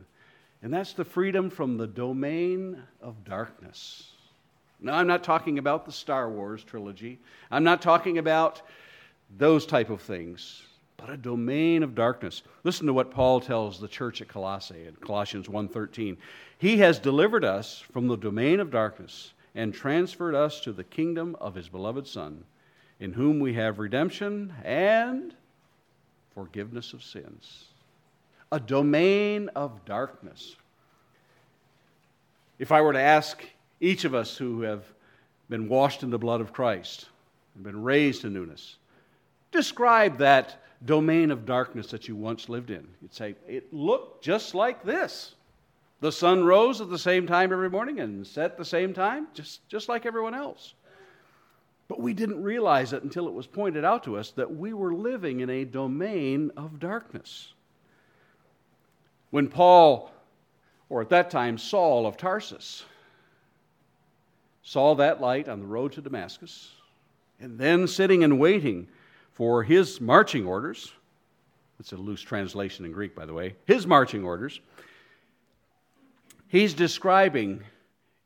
and 0.61 0.73
that's 0.73 0.93
the 0.93 1.05
freedom 1.05 1.49
from 1.49 1.77
the 1.77 1.87
domain 1.87 2.81
of 3.01 3.23
darkness. 3.23 4.11
Now, 4.79 4.95
I'm 4.95 5.07
not 5.07 5.23
talking 5.23 5.59
about 5.59 5.85
the 5.85 5.91
Star 5.91 6.29
Wars 6.29 6.63
trilogy. 6.63 7.19
I'm 7.51 7.63
not 7.63 7.81
talking 7.81 8.17
about 8.17 8.61
those 9.37 9.65
type 9.65 9.89
of 9.89 10.01
things, 10.01 10.63
but 10.97 11.09
a 11.09 11.17
domain 11.17 11.83
of 11.83 11.95
darkness. 11.95 12.41
Listen 12.63 12.87
to 12.87 12.93
what 12.93 13.11
Paul 13.11 13.39
tells 13.39 13.79
the 13.79 13.87
church 13.87 14.21
at 14.21 14.27
Colossae 14.27 14.87
in 14.87 14.95
Colossians 14.95 15.47
1:13. 15.47 16.17
He 16.57 16.77
has 16.77 16.99
delivered 16.99 17.45
us 17.45 17.79
from 17.79 18.07
the 18.07 18.17
domain 18.17 18.59
of 18.59 18.71
darkness 18.71 19.33
and 19.53 19.73
transferred 19.73 20.35
us 20.35 20.61
to 20.61 20.71
the 20.71 20.83
kingdom 20.83 21.35
of 21.39 21.55
his 21.55 21.69
beloved 21.69 22.07
Son, 22.07 22.43
in 22.99 23.13
whom 23.13 23.39
we 23.39 23.53
have 23.53 23.79
redemption 23.79 24.53
and 24.63 25.35
forgiveness 26.33 26.93
of 26.93 27.03
sins. 27.03 27.70
A 28.51 28.59
domain 28.59 29.49
of 29.55 29.85
darkness. 29.85 30.55
If 32.59 32.71
I 32.71 32.81
were 32.81 32.93
to 32.93 32.99
ask 32.99 33.43
each 33.79 34.03
of 34.03 34.13
us 34.13 34.35
who 34.35 34.61
have 34.61 34.83
been 35.49 35.67
washed 35.67 36.03
in 36.03 36.09
the 36.09 36.19
blood 36.19 36.41
of 36.41 36.53
Christ 36.53 37.07
and 37.55 37.63
been 37.63 37.81
raised 37.81 38.21
to 38.21 38.29
newness, 38.29 38.77
describe 39.51 40.17
that 40.17 40.61
domain 40.85 41.31
of 41.31 41.45
darkness 41.45 41.87
that 41.87 42.07
you 42.07 42.15
once 42.15 42.49
lived 42.49 42.71
in. 42.71 42.87
You'd 43.01 43.13
say, 43.13 43.35
it 43.47 43.73
looked 43.73 44.23
just 44.23 44.53
like 44.55 44.83
this. 44.83 45.35
The 46.01 46.11
sun 46.11 46.43
rose 46.43 46.81
at 46.81 46.89
the 46.89 46.97
same 46.97 47.27
time 47.27 47.53
every 47.53 47.69
morning 47.69 47.99
and 47.99 48.25
set 48.25 48.51
at 48.51 48.57
the 48.57 48.65
same 48.65 48.93
time, 48.93 49.27
just, 49.33 49.67
just 49.69 49.87
like 49.87 50.05
everyone 50.05 50.33
else. 50.33 50.73
But 51.87 52.01
we 52.01 52.13
didn't 52.13 52.41
realize 52.41 52.93
it 52.93 53.03
until 53.03 53.27
it 53.27 53.33
was 53.33 53.47
pointed 53.47 53.85
out 53.85 54.03
to 54.05 54.17
us 54.17 54.31
that 54.31 54.55
we 54.55 54.73
were 54.73 54.93
living 54.93 55.41
in 55.41 55.49
a 55.49 55.65
domain 55.65 56.51
of 56.57 56.79
darkness. 56.79 57.53
When 59.31 59.47
Paul, 59.47 60.11
or 60.89 61.01
at 61.01 61.09
that 61.09 61.29
time 61.29 61.57
Saul 61.57 62.05
of 62.05 62.15
Tarsus, 62.15 62.85
saw 64.63 64.95
that 64.95 65.19
light 65.19 65.49
on 65.49 65.59
the 65.59 65.65
road 65.65 65.93
to 65.93 66.01
Damascus, 66.01 66.71
and 67.39 67.57
then 67.57 67.87
sitting 67.87 68.23
and 68.23 68.39
waiting 68.39 68.87
for 69.31 69.63
his 69.63 69.99
marching 69.99 70.45
orders, 70.45 70.93
it's 71.79 71.93
a 71.93 71.97
loose 71.97 72.21
translation 72.21 72.85
in 72.85 72.91
Greek, 72.91 73.15
by 73.15 73.25
the 73.25 73.33
way, 73.33 73.55
his 73.65 73.87
marching 73.87 74.23
orders, 74.23 74.61
He's 76.51 76.73
describing 76.73 77.63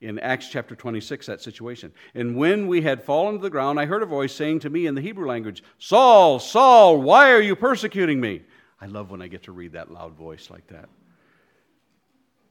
in 0.02 0.18
Acts 0.18 0.50
chapter 0.50 0.76
26 0.76 1.28
that 1.28 1.44
situation. 1.44 1.94
And 2.16 2.36
when 2.36 2.68
we 2.68 2.82
had 2.82 3.04
fallen 3.04 3.36
to 3.36 3.42
the 3.42 3.52
ground, 3.52 3.80
I 3.80 3.86
heard 3.86 4.02
a 4.02 4.08
voice 4.08 4.34
saying 4.34 4.62
to 4.62 4.70
me 4.72 4.88
in 4.88 4.96
the 4.96 5.02
Hebrew 5.02 5.28
language, 5.28 5.64
Saul, 5.78 6.40
Saul, 6.40 7.04
why 7.04 7.32
are 7.32 7.42
you 7.42 7.56
persecuting 7.56 8.20
me? 8.20 8.42
I 8.80 8.88
love 8.88 9.10
when 9.10 9.22
I 9.22 9.28
get 9.28 9.44
to 9.44 9.52
read 9.52 9.74
that 9.74 9.92
loud 9.92 10.14
voice 10.14 10.50
like 10.50 10.68
that. 10.68 10.90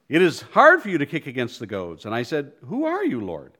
It 0.09 0.23
is 0.23 0.43
hard 0.43 0.83
for 0.83 0.89
you 0.89 0.99
to 0.99 1.07
kick 1.07 1.27
against 1.27 1.59
the 1.59 1.67
goads. 1.67 2.05
And 2.05 2.15
I 2.15 2.23
said, 2.23 2.53
Who 2.67 2.85
are 2.85 3.05
you, 3.05 3.21
Lord? 3.21 3.53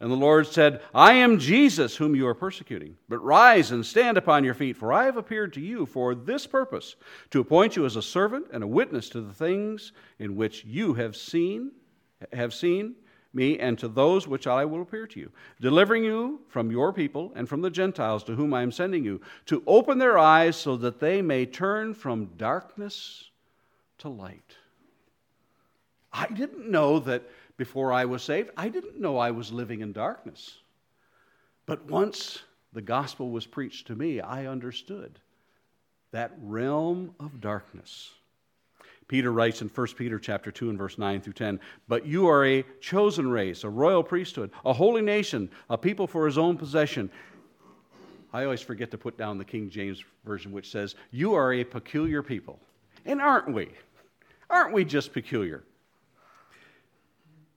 And 0.00 0.10
the 0.10 0.16
Lord 0.16 0.46
said, 0.46 0.80
I 0.94 1.12
am 1.14 1.38
Jesus 1.38 1.94
whom 1.94 2.14
you 2.14 2.26
are 2.26 2.34
persecuting. 2.34 2.96
But 3.08 3.22
rise 3.22 3.70
and 3.70 3.84
stand 3.84 4.16
upon 4.16 4.44
your 4.44 4.54
feet, 4.54 4.78
for 4.78 4.94
I 4.94 5.04
have 5.04 5.18
appeared 5.18 5.52
to 5.54 5.60
you 5.60 5.84
for 5.84 6.14
this 6.14 6.46
purpose, 6.46 6.96
to 7.30 7.40
appoint 7.40 7.76
you 7.76 7.84
as 7.84 7.96
a 7.96 8.02
servant 8.02 8.46
and 8.50 8.64
a 8.64 8.66
witness 8.66 9.10
to 9.10 9.20
the 9.20 9.34
things 9.34 9.92
in 10.18 10.36
which 10.36 10.64
you 10.64 10.94
have 10.94 11.16
seen, 11.16 11.72
have 12.32 12.54
seen 12.54 12.94
me, 13.32 13.58
and 13.58 13.78
to 13.78 13.88
those 13.88 14.26
which 14.26 14.46
I 14.46 14.64
will 14.64 14.82
appear 14.82 15.06
to 15.06 15.20
you, 15.20 15.30
delivering 15.60 16.04
you 16.04 16.40
from 16.48 16.70
your 16.70 16.92
people 16.92 17.32
and 17.36 17.48
from 17.48 17.60
the 17.60 17.70
Gentiles 17.70 18.24
to 18.24 18.34
whom 18.34 18.52
I 18.52 18.62
am 18.62 18.72
sending 18.72 19.04
you, 19.04 19.20
to 19.46 19.62
open 19.66 19.98
their 19.98 20.18
eyes 20.18 20.56
so 20.56 20.76
that 20.78 21.00
they 21.00 21.22
may 21.22 21.46
turn 21.46 21.94
from 21.94 22.30
darkness 22.36 23.30
to 23.98 24.08
light. 24.08 24.56
I 26.12 26.26
didn't 26.26 26.68
know 26.68 26.98
that 27.00 27.22
before 27.56 27.92
I 27.92 28.04
was 28.04 28.22
saved, 28.22 28.50
I 28.56 28.68
didn't 28.68 29.00
know 29.00 29.18
I 29.18 29.30
was 29.30 29.52
living 29.52 29.80
in 29.80 29.92
darkness. 29.92 30.58
But 31.66 31.84
once 31.84 32.42
the 32.72 32.82
gospel 32.82 33.30
was 33.30 33.46
preached 33.46 33.86
to 33.88 33.94
me, 33.94 34.20
I 34.20 34.46
understood 34.46 35.20
that 36.10 36.32
realm 36.40 37.14
of 37.20 37.40
darkness. 37.40 38.10
Peter 39.10 39.32
writes 39.32 39.60
in 39.60 39.68
1 39.68 39.86
Peter 39.96 40.20
chapter 40.20 40.52
2 40.52 40.70
and 40.70 40.78
verse 40.78 40.96
9 40.96 41.20
through 41.20 41.32
10, 41.32 41.58
"But 41.88 42.06
you 42.06 42.28
are 42.28 42.46
a 42.46 42.62
chosen 42.80 43.28
race, 43.28 43.64
a 43.64 43.68
royal 43.68 44.04
priesthood, 44.04 44.52
a 44.64 44.72
holy 44.72 45.02
nation, 45.02 45.50
a 45.68 45.76
people 45.76 46.06
for 46.06 46.26
his 46.26 46.38
own 46.38 46.56
possession." 46.56 47.10
I 48.32 48.44
always 48.44 48.60
forget 48.60 48.92
to 48.92 48.98
put 48.98 49.18
down 49.18 49.36
the 49.36 49.44
King 49.44 49.68
James 49.68 50.04
version 50.24 50.52
which 50.52 50.70
says, 50.70 50.94
"You 51.10 51.34
are 51.34 51.52
a 51.52 51.64
peculiar 51.64 52.22
people." 52.22 52.60
And 53.04 53.20
aren't 53.20 53.52
we? 53.52 53.70
Aren't 54.48 54.72
we 54.72 54.84
just 54.84 55.12
peculiar? 55.12 55.64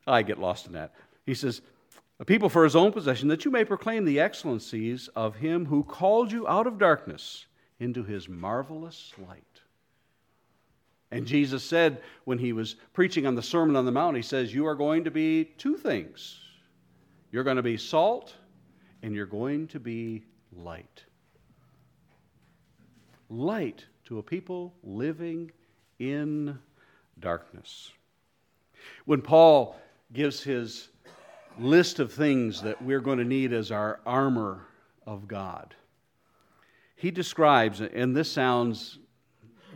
I 0.08 0.24
get 0.24 0.40
lost 0.40 0.66
in 0.66 0.74
that. 0.74 0.96
He 1.24 1.36
says, 1.36 1.62
A 2.20 2.26
people 2.26 2.50
for 2.50 2.64
his 2.64 2.76
own 2.76 2.92
possession, 2.92 3.28
that 3.28 3.46
you 3.46 3.52
may 3.52 3.64
proclaim 3.64 4.06
the 4.06 4.20
excellencies 4.20 5.08
of 5.10 5.36
him 5.36 5.68
who 5.68 5.84
called 5.84 6.32
you 6.32 6.48
out 6.48 6.66
of 6.66 6.80
darkness 6.80 7.46
into 7.80 8.04
his 8.04 8.28
marvelous 8.28 9.14
light. 9.20 9.53
And 11.14 11.28
Jesus 11.28 11.64
said 11.64 12.02
when 12.24 12.40
he 12.40 12.54
was 12.54 12.76
preaching 12.92 13.28
on 13.28 13.36
the 13.36 13.44
Sermon 13.44 13.76
on 13.76 13.86
the 13.86 13.92
Mount, 13.92 14.16
he 14.16 14.24
says, 14.24 14.52
You 14.52 14.66
are 14.66 14.74
going 14.74 15.04
to 15.04 15.12
be 15.12 15.46
two 15.60 15.78
things. 15.78 16.40
You're 17.32 17.44
going 17.44 17.58
to 17.58 17.64
be 17.64 17.78
salt 17.78 18.34
and 19.04 19.14
you're 19.14 19.28
going 19.28 19.68
to 19.68 19.80
be 19.80 20.24
light. 20.52 21.04
Light 23.30 23.86
to 24.06 24.18
a 24.18 24.24
people 24.24 24.74
living 24.82 25.52
in 26.00 26.58
darkness. 27.20 27.92
When 29.06 29.22
Paul 29.22 29.76
gives 30.14 30.42
his 30.42 30.90
list 31.60 32.00
of 32.00 32.12
things 32.12 32.60
that 32.64 32.82
we're 32.82 33.00
going 33.02 33.20
to 33.20 33.24
need 33.24 33.54
as 33.54 33.70
our 33.70 34.00
armor 34.04 34.66
of 35.06 35.28
God. 35.28 35.76
He 36.96 37.12
describes, 37.12 37.82
and 37.82 38.16
this 38.16 38.32
sounds 38.32 38.98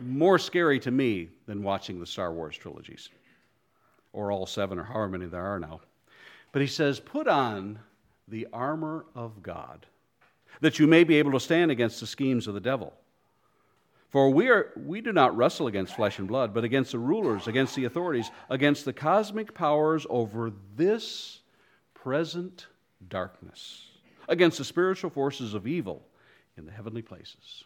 more 0.02 0.38
scary 0.38 0.78
to 0.80 0.90
me 0.90 1.28
than 1.46 1.62
watching 1.62 2.00
the 2.00 2.06
Star 2.06 2.32
Wars 2.32 2.56
trilogies, 2.56 3.10
or 4.12 4.32
all 4.32 4.46
seven, 4.46 4.78
or 4.78 4.84
however 4.84 5.08
many 5.08 5.26
there 5.26 5.44
are 5.44 5.58
now. 5.58 5.80
But 6.52 6.62
he 6.62 6.68
says, 6.68 7.00
Put 7.00 7.28
on 7.28 7.78
the 8.26 8.46
armor 8.52 9.06
of 9.14 9.42
God, 9.42 9.86
that 10.60 10.78
you 10.78 10.86
may 10.86 11.04
be 11.04 11.16
able 11.16 11.32
to 11.32 11.40
stand 11.40 11.70
against 11.70 12.00
the 12.00 12.06
schemes 12.06 12.46
of 12.46 12.54
the 12.54 12.60
devil. 12.60 12.94
For 14.10 14.30
we, 14.30 14.48
are, 14.48 14.72
we 14.74 15.02
do 15.02 15.12
not 15.12 15.36
wrestle 15.36 15.66
against 15.66 15.94
flesh 15.94 16.18
and 16.18 16.26
blood, 16.26 16.54
but 16.54 16.64
against 16.64 16.92
the 16.92 16.98
rulers, 16.98 17.46
against 17.46 17.76
the 17.76 17.84
authorities, 17.84 18.30
against 18.48 18.86
the 18.86 18.92
cosmic 18.92 19.52
powers 19.52 20.06
over 20.08 20.50
this 20.76 21.40
present 21.92 22.66
darkness, 23.08 23.86
against 24.28 24.56
the 24.56 24.64
spiritual 24.64 25.10
forces 25.10 25.52
of 25.52 25.66
evil 25.66 26.02
in 26.56 26.64
the 26.64 26.72
heavenly 26.72 27.02
places. 27.02 27.64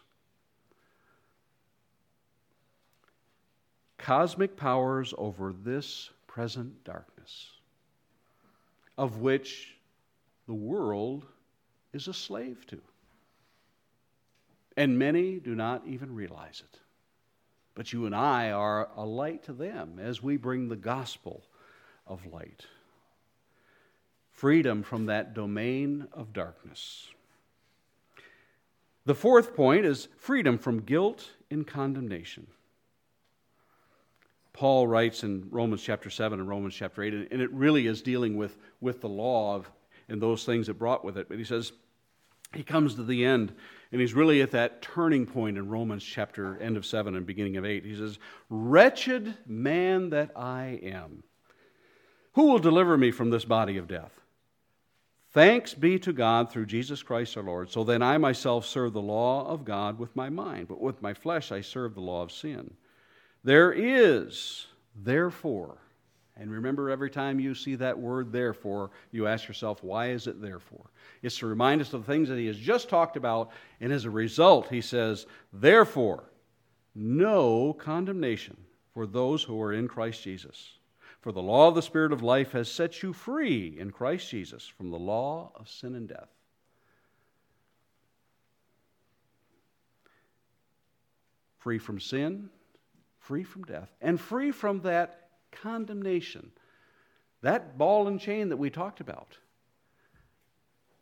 Cosmic 4.03 4.57
powers 4.57 5.13
over 5.17 5.53
this 5.53 6.09
present 6.27 6.83
darkness, 6.83 7.53
of 8.97 9.19
which 9.19 9.77
the 10.45 10.53
world 10.53 11.25
is 11.93 12.09
a 12.09 12.13
slave 12.13 12.67
to. 12.67 12.81
And 14.75 14.99
many 14.99 15.39
do 15.39 15.55
not 15.55 15.83
even 15.87 16.13
realize 16.13 16.61
it. 16.69 16.79
But 17.75 17.93
you 17.93 18.05
and 18.05 18.13
I 18.13 18.51
are 18.51 18.89
a 18.97 19.05
light 19.05 19.43
to 19.43 19.53
them 19.53 19.99
as 19.99 20.21
we 20.21 20.35
bring 20.35 20.67
the 20.67 20.75
gospel 20.75 21.41
of 22.05 22.25
light. 22.25 22.65
Freedom 24.33 24.83
from 24.83 25.05
that 25.05 25.33
domain 25.33 26.09
of 26.11 26.33
darkness. 26.33 27.07
The 29.05 29.15
fourth 29.15 29.55
point 29.55 29.85
is 29.85 30.09
freedom 30.17 30.57
from 30.57 30.81
guilt 30.81 31.29
and 31.49 31.65
condemnation. 31.65 32.47
Paul 34.53 34.87
writes 34.87 35.23
in 35.23 35.47
Romans 35.49 35.81
chapter 35.81 36.09
7 36.09 36.39
and 36.39 36.47
Romans 36.47 36.75
chapter 36.75 37.01
8, 37.01 37.13
and 37.31 37.41
it 37.41 37.51
really 37.51 37.87
is 37.87 38.01
dealing 38.01 38.37
with, 38.37 38.57
with 38.81 39.01
the 39.01 39.09
law 39.09 39.55
of, 39.55 39.69
and 40.07 40.21
those 40.21 40.45
things 40.45 40.69
it 40.69 40.77
brought 40.77 41.03
with 41.03 41.17
it. 41.17 41.27
But 41.27 41.39
he 41.39 41.43
says, 41.43 41.73
he 42.53 42.63
comes 42.63 42.95
to 42.95 43.03
the 43.03 43.25
end, 43.25 43.53
and 43.91 43.99
he's 43.99 44.13
really 44.13 44.41
at 44.41 44.51
that 44.51 44.81
turning 44.81 45.25
point 45.25 45.57
in 45.57 45.69
Romans 45.69 46.03
chapter 46.03 46.57
end 46.57 46.77
of 46.77 46.85
7 46.85 47.15
and 47.15 47.25
beginning 47.25 47.57
of 47.57 47.65
8. 47.65 47.83
He 47.83 47.95
says, 47.95 48.19
Wretched 48.49 49.35
man 49.47 50.11
that 50.11 50.31
I 50.35 50.79
am, 50.83 51.23
who 52.33 52.47
will 52.47 52.59
deliver 52.59 52.95
me 52.95 53.11
from 53.11 53.31
this 53.31 53.45
body 53.45 53.77
of 53.77 53.87
death? 53.87 54.19
Thanks 55.31 55.73
be 55.73 55.97
to 55.99 56.13
God 56.13 56.51
through 56.51 56.67
Jesus 56.67 57.01
Christ 57.01 57.35
our 57.37 57.43
Lord. 57.43 57.71
So 57.71 57.83
then 57.83 58.03
I 58.03 58.19
myself 58.19 58.67
serve 58.67 58.93
the 58.93 59.01
law 59.01 59.47
of 59.47 59.65
God 59.65 59.97
with 59.97 60.15
my 60.15 60.29
mind, 60.29 60.67
but 60.67 60.79
with 60.79 61.01
my 61.01 61.15
flesh 61.15 61.51
I 61.51 61.61
serve 61.61 61.95
the 61.95 62.01
law 62.01 62.21
of 62.21 62.31
sin. 62.31 62.75
There 63.43 63.73
is, 63.73 64.67
therefore, 64.95 65.77
and 66.35 66.49
remember 66.49 66.89
every 66.89 67.09
time 67.09 67.39
you 67.39 67.53
see 67.53 67.75
that 67.75 67.97
word 67.97 68.31
therefore, 68.31 68.91
you 69.11 69.27
ask 69.27 69.47
yourself, 69.47 69.83
why 69.83 70.09
is 70.09 70.27
it 70.27 70.41
therefore? 70.41 70.89
It's 71.21 71.37
to 71.39 71.45
remind 71.45 71.81
us 71.81 71.93
of 71.93 72.05
the 72.05 72.11
things 72.11 72.29
that 72.29 72.39
he 72.39 72.47
has 72.47 72.57
just 72.57 72.89
talked 72.89 73.17
about, 73.17 73.51
and 73.81 73.91
as 73.91 74.05
a 74.05 74.09
result, 74.09 74.69
he 74.69 74.81
says, 74.81 75.27
therefore, 75.51 76.23
no 76.95 77.73
condemnation 77.73 78.57
for 78.93 79.05
those 79.05 79.43
who 79.43 79.61
are 79.61 79.73
in 79.73 79.87
Christ 79.87 80.23
Jesus. 80.23 80.77
For 81.21 81.31
the 81.31 81.41
law 81.41 81.67
of 81.67 81.75
the 81.75 81.81
Spirit 81.81 82.11
of 82.11 82.21
life 82.21 82.51
has 82.51 82.69
set 82.69 83.01
you 83.01 83.13
free 83.13 83.77
in 83.79 83.91
Christ 83.91 84.29
Jesus 84.29 84.67
from 84.67 84.89
the 84.89 84.99
law 84.99 85.51
of 85.55 85.69
sin 85.69 85.95
and 85.95 86.07
death. 86.07 86.29
Free 91.59 91.77
from 91.77 91.99
sin, 91.99 92.49
free 93.23 93.43
from 93.43 93.63
death, 93.63 93.89
and 94.01 94.19
free 94.19 94.51
from 94.51 94.81
that 94.81 95.29
condemnation. 95.51 96.51
That 97.41 97.77
ball 97.77 98.07
and 98.07 98.19
chain 98.19 98.49
that 98.49 98.57
we 98.57 98.69
talked 98.69 98.99
about. 98.99 99.37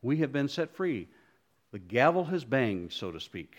We 0.01 0.17
have 0.17 0.31
been 0.31 0.47
set 0.47 0.75
free. 0.75 1.07
The 1.71 1.79
gavel 1.79 2.25
has 2.25 2.43
banged, 2.43 2.93
so 2.93 3.11
to 3.11 3.19
speak. 3.19 3.57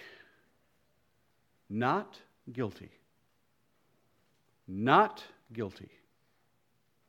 Not 1.68 2.18
guilty. 2.52 2.90
Not 4.68 5.24
guilty. 5.52 5.90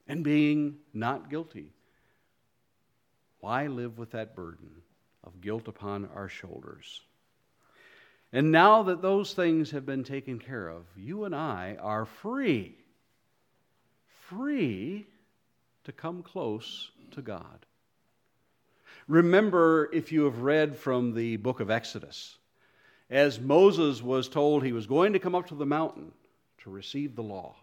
And 0.08 0.24
being 0.24 0.78
not 0.94 1.30
guilty. 1.30 1.72
Why 3.40 3.68
live 3.68 3.98
with 3.98 4.12
that 4.12 4.36
burden 4.36 4.70
of 5.24 5.42
guilt 5.42 5.68
upon 5.68 6.10
our 6.16 6.30
shoulders? 6.30 7.02
And 8.34 8.52
now 8.52 8.82
that 8.84 9.04
those 9.04 9.36
things 9.36 9.70
have 9.72 9.86
been 9.86 10.04
taken 10.04 10.40
care 10.40 10.68
of, 10.68 10.86
you 10.98 11.26
and 11.26 11.36
I 11.36 11.78
are 11.80 12.06
free, 12.06 12.76
free 14.28 15.06
to 15.84 15.92
come 15.92 16.24
close 16.24 16.90
to 17.12 17.22
God. 17.22 17.66
Remember, 19.08 19.88
if 19.94 20.12
you 20.12 20.24
have 20.24 20.40
read 20.40 20.76
from 20.76 21.14
the 21.14 21.38
book 21.38 21.60
of 21.60 21.70
Exodus, 21.70 22.38
as 23.12 23.40
Moses 23.40 24.02
was 24.02 24.28
told 24.28 24.64
he 24.64 24.72
was 24.72 24.88
going 24.88 25.14
to 25.14 25.20
come 25.20 25.36
up 25.36 25.48
to 25.48 25.56
the 25.56 25.66
mountain 25.66 26.12
to 26.64 26.72
receive 26.72 27.16
the 27.16 27.22
law. 27.22 27.56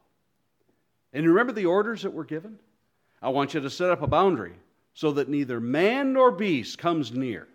And 1.12 1.24
you 1.24 1.30
remember 1.30 1.52
the 1.52 1.66
orders 1.66 2.02
that 2.02 2.12
were 2.12 2.24
given? 2.24 2.61
I 3.20 3.30
want 3.30 3.54
you 3.54 3.61
to 3.61 3.70
set 3.70 3.90
up 3.90 4.02
a 4.02 4.06
boundary 4.06 4.54
so 4.94 5.11
that 5.12 5.28
neither 5.28 5.59
man 5.59 6.12
nor 6.12 6.30
beast 6.30 6.78
comes 6.78 7.11
near. 7.11 7.48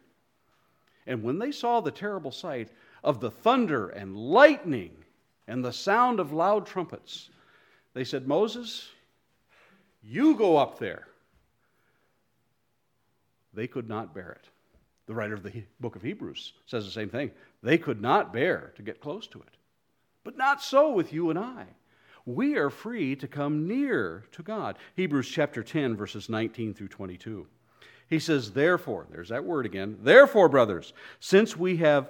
And 1.08 1.24
when 1.24 1.40
they 1.40 1.52
saw 1.52 1.80
the 1.80 1.92
terrible 1.92 2.32
sight, 2.32 2.70
of 3.06 3.20
the 3.22 3.32
thunder 3.32 3.90
and 3.90 4.18
lightning 4.18 4.92
and 5.48 5.64
the 5.64 5.72
sound 5.72 6.20
of 6.20 6.34
loud 6.34 6.66
trumpets. 6.66 7.30
They 7.94 8.04
said, 8.04 8.28
Moses, 8.28 8.90
you 10.04 10.36
go 10.36 10.58
up 10.58 10.80
there. 10.80 11.08
They 13.54 13.68
could 13.68 13.88
not 13.88 14.14
bear 14.14 14.32
it. 14.32 14.50
The 15.06 15.14
writer 15.14 15.36
of 15.36 15.44
the 15.44 15.64
book 15.80 15.96
of 15.96 16.02
Hebrews 16.02 16.54
says 16.66 16.84
the 16.84 16.92
same 16.92 17.10
thing. 17.10 17.32
They 17.62 17.78
could 17.78 18.02
not 18.02 18.34
bear 18.34 18.74
to 18.76 18.82
get 18.82 19.00
close 19.00 19.28
to 19.28 19.40
it. 19.40 19.56
But 20.24 20.36
not 20.36 20.62
so 20.62 20.92
with 20.92 21.14
you 21.14 21.30
and 21.30 21.38
I. 21.38 21.68
We 22.26 22.56
are 22.56 22.72
free 22.72 23.16
to 23.18 23.28
come 23.28 23.68
near 23.68 24.26
to 24.32 24.42
God. 24.42 24.80
Hebrews 24.96 25.30
chapter 25.30 25.62
10, 25.62 25.96
verses 25.96 26.28
19 26.28 26.74
through 26.74 26.88
22. 26.88 27.46
He 28.10 28.18
says, 28.18 28.52
Therefore, 28.52 29.06
there's 29.12 29.30
that 29.30 29.46
word 29.46 29.68
again. 29.68 30.00
Therefore, 30.02 30.50
brothers, 30.50 30.94
since 31.20 31.56
we 31.56 31.78
have 31.78 32.10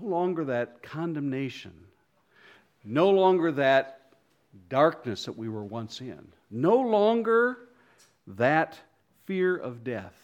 no 0.00 0.08
longer 0.08 0.44
that 0.44 0.82
condemnation, 0.82 1.72
no 2.84 3.10
longer 3.10 3.52
that 3.52 4.12
darkness 4.68 5.24
that 5.24 5.36
we 5.36 5.48
were 5.48 5.64
once 5.64 6.00
in, 6.00 6.26
no 6.50 6.76
longer 6.76 7.68
that 8.26 8.78
fear 9.24 9.56
of 9.56 9.84
death, 9.84 10.14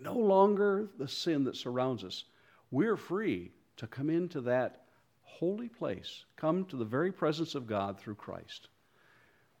no 0.00 0.14
longer 0.14 0.88
the 0.98 1.08
sin 1.08 1.44
that 1.44 1.56
surrounds 1.56 2.04
us. 2.04 2.24
We're 2.70 2.96
free 2.96 3.50
to 3.76 3.86
come 3.86 4.10
into 4.10 4.40
that 4.42 4.82
holy 5.22 5.68
place, 5.68 6.24
come 6.36 6.64
to 6.66 6.76
the 6.76 6.84
very 6.84 7.12
presence 7.12 7.54
of 7.54 7.66
God 7.66 7.98
through 7.98 8.16
Christ 8.16 8.68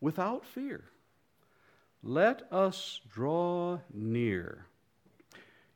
without 0.00 0.44
fear. 0.44 0.84
Let 2.02 2.52
us 2.52 3.00
draw 3.10 3.80
near 3.92 4.66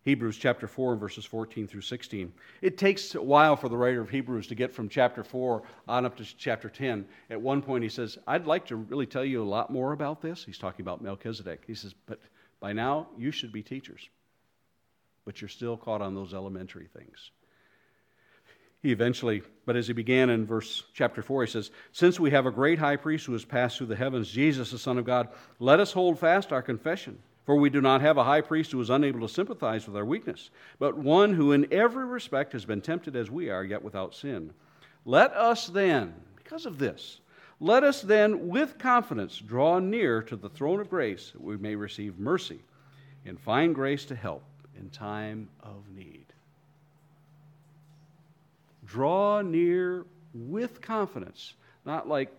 Hebrews 0.04 0.36
chapter 0.36 0.66
4, 0.66 0.96
verses 0.96 1.24
14 1.24 1.68
through 1.68 1.82
16. 1.82 2.32
It 2.60 2.76
takes 2.76 3.14
a 3.14 3.22
while 3.22 3.54
for 3.54 3.68
the 3.68 3.76
writer 3.76 4.00
of 4.00 4.10
Hebrews 4.10 4.48
to 4.48 4.56
get 4.56 4.72
from 4.72 4.88
chapter 4.88 5.22
4 5.22 5.62
on 5.86 6.04
up 6.04 6.16
to 6.16 6.24
chapter 6.24 6.68
10. 6.68 7.06
At 7.30 7.40
one 7.40 7.62
point, 7.62 7.84
he 7.84 7.88
says, 7.88 8.18
I'd 8.26 8.46
like 8.46 8.66
to 8.66 8.76
really 8.76 9.06
tell 9.06 9.24
you 9.24 9.42
a 9.42 9.44
lot 9.44 9.70
more 9.70 9.92
about 9.92 10.20
this. 10.20 10.44
He's 10.44 10.58
talking 10.58 10.82
about 10.82 11.02
Melchizedek. 11.02 11.62
He 11.66 11.74
says, 11.74 11.94
But 12.06 12.18
by 12.58 12.72
now, 12.72 13.06
you 13.16 13.30
should 13.30 13.52
be 13.52 13.62
teachers. 13.62 14.08
But 15.24 15.40
you're 15.40 15.48
still 15.48 15.76
caught 15.76 16.02
on 16.02 16.16
those 16.16 16.34
elementary 16.34 16.88
things. 16.96 17.30
He 18.82 18.90
eventually, 18.90 19.42
but 19.64 19.76
as 19.76 19.86
he 19.86 19.92
began 19.92 20.30
in 20.30 20.44
verse 20.44 20.82
chapter 20.92 21.22
4, 21.22 21.44
he 21.44 21.50
says, 21.50 21.70
Since 21.92 22.18
we 22.18 22.32
have 22.32 22.46
a 22.46 22.50
great 22.50 22.80
high 22.80 22.96
priest 22.96 23.26
who 23.26 23.32
has 23.34 23.44
passed 23.44 23.78
through 23.78 23.86
the 23.86 23.94
heavens, 23.94 24.28
Jesus, 24.28 24.72
the 24.72 24.78
Son 24.78 24.98
of 24.98 25.04
God, 25.04 25.28
let 25.60 25.78
us 25.78 25.92
hold 25.92 26.18
fast 26.18 26.52
our 26.52 26.62
confession. 26.62 27.20
For 27.44 27.56
we 27.56 27.70
do 27.70 27.80
not 27.80 28.00
have 28.00 28.16
a 28.16 28.24
high 28.24 28.40
priest 28.40 28.70
who 28.72 28.80
is 28.80 28.90
unable 28.90 29.20
to 29.20 29.28
sympathize 29.28 29.86
with 29.86 29.96
our 29.96 30.04
weakness, 30.04 30.50
but 30.78 30.96
one 30.96 31.34
who 31.34 31.52
in 31.52 31.66
every 31.72 32.04
respect 32.04 32.52
has 32.52 32.64
been 32.64 32.80
tempted 32.80 33.16
as 33.16 33.30
we 33.30 33.50
are, 33.50 33.64
yet 33.64 33.82
without 33.82 34.14
sin. 34.14 34.52
Let 35.04 35.32
us 35.32 35.66
then, 35.66 36.14
because 36.36 36.66
of 36.66 36.78
this, 36.78 37.18
let 37.58 37.82
us 37.82 38.02
then 38.02 38.48
with 38.48 38.78
confidence 38.78 39.38
draw 39.38 39.78
near 39.80 40.22
to 40.22 40.36
the 40.36 40.48
throne 40.48 40.80
of 40.80 40.90
grace 40.90 41.30
that 41.32 41.42
we 41.42 41.56
may 41.56 41.74
receive 41.74 42.18
mercy 42.18 42.60
and 43.24 43.38
find 43.38 43.74
grace 43.74 44.04
to 44.06 44.14
help 44.14 44.44
in 44.78 44.90
time 44.90 45.48
of 45.62 45.88
need. 45.94 46.26
Draw 48.86 49.42
near 49.42 50.06
with 50.34 50.80
confidence, 50.80 51.54
not 51.84 52.08
like 52.08 52.30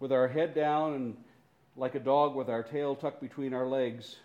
with 0.00 0.12
our 0.12 0.28
head 0.28 0.54
down 0.54 0.94
and 0.94 1.16
like 1.76 1.94
a 1.94 2.00
dog 2.00 2.34
with 2.34 2.48
our 2.48 2.62
tail 2.62 2.94
tucked 2.94 3.20
between 3.20 3.52
our 3.52 3.66
legs, 3.66 4.16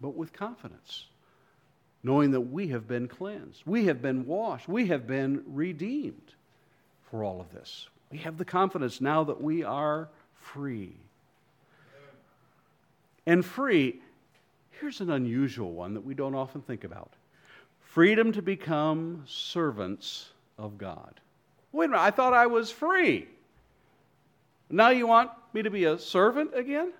but 0.00 0.14
with 0.14 0.32
confidence, 0.32 1.06
knowing 2.02 2.30
that 2.32 2.40
we 2.40 2.68
have 2.68 2.88
been 2.88 3.06
cleansed, 3.06 3.62
we 3.66 3.86
have 3.86 4.00
been 4.02 4.26
washed, 4.26 4.68
we 4.68 4.86
have 4.86 5.06
been 5.06 5.42
redeemed 5.46 6.34
for 7.10 7.22
all 7.22 7.40
of 7.40 7.52
this. 7.52 7.88
We 8.10 8.18
have 8.18 8.38
the 8.38 8.44
confidence 8.44 9.00
now 9.00 9.24
that 9.24 9.40
we 9.40 9.62
are 9.62 10.08
free. 10.34 10.96
And 13.26 13.44
free, 13.44 14.00
Here's 14.80 15.02
an 15.02 15.10
unusual 15.10 15.72
one 15.72 15.92
that 15.92 16.00
we 16.00 16.14
don't 16.14 16.34
often 16.34 16.62
think 16.62 16.84
about 16.84 17.12
freedom 17.82 18.32
to 18.32 18.40
become 18.40 19.24
servants 19.26 20.30
of 20.56 20.78
God. 20.78 21.20
Wait 21.72 21.86
a 21.86 21.88
minute, 21.88 22.00
I 22.00 22.10
thought 22.10 22.32
I 22.32 22.46
was 22.46 22.70
free. 22.70 23.28
Now 24.70 24.88
you 24.88 25.06
want 25.06 25.30
me 25.54 25.62
to 25.62 25.70
be 25.70 25.84
a 25.84 25.98
servant 25.98 26.50
again? 26.54 26.92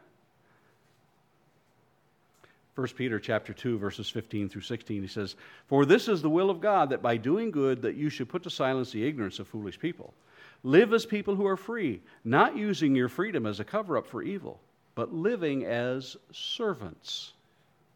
1 2.74 2.86
Peter 2.96 3.18
chapter 3.20 3.52
2 3.52 3.78
verses 3.78 4.08
15 4.08 4.48
through 4.48 4.62
16 4.62 5.02
he 5.02 5.08
says, 5.08 5.36
"For 5.66 5.84
this 5.84 6.08
is 6.08 6.22
the 6.22 6.30
will 6.30 6.50
of 6.50 6.60
God 6.60 6.90
that 6.90 7.02
by 7.02 7.16
doing 7.16 7.50
good 7.50 7.82
that 7.82 7.96
you 7.96 8.08
should 8.08 8.28
put 8.28 8.42
to 8.44 8.50
silence 8.50 8.90
the 8.90 9.04
ignorance 9.04 9.38
of 9.38 9.48
foolish 9.48 9.78
people. 9.78 10.14
Live 10.62 10.92
as 10.92 11.06
people 11.06 11.34
who 11.34 11.46
are 11.46 11.56
free, 11.56 12.00
not 12.24 12.56
using 12.56 12.94
your 12.94 13.08
freedom 13.08 13.46
as 13.46 13.60
a 13.60 13.64
cover 13.64 13.96
up 13.96 14.06
for 14.06 14.22
evil, 14.22 14.60
but 14.94 15.12
living 15.12 15.64
as 15.64 16.16
servants 16.32 17.32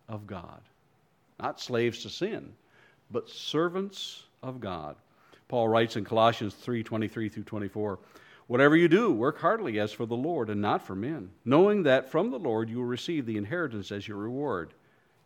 of 0.08 0.26
God. 0.26 0.60
Not 1.38 1.60
slaves 1.60 2.02
to 2.02 2.10
sin, 2.10 2.54
but 3.10 3.28
servants 3.28 4.24
of 4.42 4.60
God. 4.60 4.96
Paul 5.48 5.68
writes 5.68 5.96
in 5.96 6.04
Colossians 6.04 6.54
3 6.54 6.82
23 6.82 7.28
through 7.28 7.44
24, 7.44 7.98
Whatever 8.46 8.76
you 8.76 8.88
do, 8.88 9.10
work 9.12 9.38
heartily 9.38 9.78
as 9.78 9.92
for 9.92 10.06
the 10.06 10.16
Lord 10.16 10.50
and 10.50 10.60
not 10.60 10.82
for 10.82 10.94
men, 10.94 11.30
knowing 11.44 11.84
that 11.84 12.10
from 12.10 12.30
the 12.30 12.38
Lord 12.38 12.68
you 12.68 12.78
will 12.78 12.84
receive 12.84 13.24
the 13.26 13.36
inheritance 13.36 13.90
as 13.90 14.06
your 14.06 14.18
reward. 14.18 14.74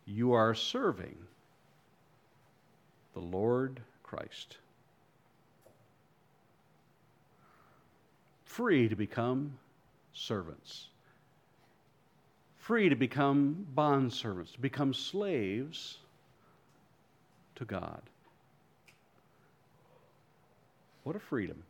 You 0.05 0.33
are 0.33 0.55
serving 0.55 1.17
the 3.13 3.19
Lord 3.19 3.81
Christ. 4.03 4.57
free 8.59 8.89
to 8.89 8.95
become 8.97 9.57
servants, 10.11 10.87
free 12.57 12.89
to 12.89 12.95
become 12.95 13.65
bondservants, 13.73 14.51
to 14.51 14.59
become 14.59 14.93
slaves 14.93 15.99
to 17.55 17.63
God. 17.63 18.01
What 21.03 21.15
a 21.15 21.19
freedom. 21.19 21.63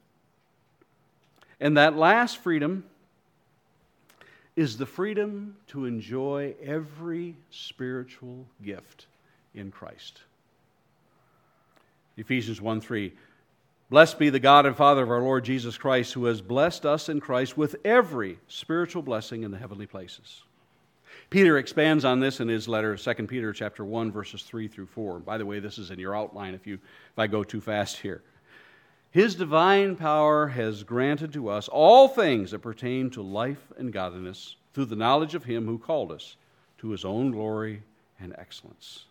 And 1.59 1.77
that 1.77 1.95
last 1.95 2.37
freedom 2.37 2.85
is 4.55 4.77
the 4.77 4.85
freedom 4.85 5.55
to 5.67 5.85
enjoy 5.85 6.55
every 6.63 7.35
spiritual 7.49 8.45
gift 8.63 9.07
in 9.53 9.71
Christ. 9.71 10.21
Ephesians 12.17 12.61
1 12.61 12.81
3. 12.81 13.13
Blessed 13.89 14.19
be 14.19 14.29
the 14.29 14.39
God 14.39 14.65
and 14.67 14.75
Father 14.75 15.01
of 15.01 15.09
our 15.09 15.21
Lord 15.21 15.43
Jesus 15.43 15.77
Christ, 15.77 16.13
who 16.13 16.25
has 16.25 16.41
blessed 16.41 16.85
us 16.85 17.09
in 17.09 17.19
Christ 17.19 17.57
with 17.57 17.75
every 17.83 18.37
spiritual 18.47 19.01
blessing 19.01 19.43
in 19.43 19.49
the 19.49 19.57
heavenly 19.57 19.87
places. 19.87 20.43
Peter 21.31 21.57
expands 21.57 22.05
on 22.05 22.19
this 22.19 22.39
in 22.39 22.47
his 22.47 22.67
letter, 22.67 22.95
2 22.95 23.13
Peter 23.27 23.51
chapter 23.51 23.83
1, 23.83 24.11
verses 24.11 24.43
3 24.43 24.67
through 24.67 24.85
4. 24.87 25.19
By 25.19 25.37
the 25.37 25.45
way, 25.45 25.59
this 25.59 25.77
is 25.77 25.89
in 25.89 25.99
your 25.99 26.15
outline 26.15 26.53
if, 26.53 26.67
you, 26.67 26.75
if 26.75 27.17
I 27.17 27.27
go 27.27 27.43
too 27.43 27.61
fast 27.61 27.97
here. 27.97 28.21
His 29.11 29.33
divine 29.33 29.95
power 29.95 30.47
has 30.47 30.83
granted 30.83 31.33
to 31.33 31.49
us 31.49 31.67
all 31.67 32.07
things 32.07 32.51
that 32.51 32.59
pertain 32.59 33.09
to 33.11 33.23
life 33.23 33.71
and 33.77 33.91
godliness 33.91 34.55
through 34.73 34.85
the 34.85 34.95
knowledge 34.95 35.33
of 35.33 35.43
him 35.43 35.65
who 35.65 35.79
called 35.79 36.11
us 36.11 36.35
to 36.77 36.91
his 36.91 37.03
own 37.03 37.31
glory 37.31 37.81
and 38.19 38.35
excellence, 38.37 39.05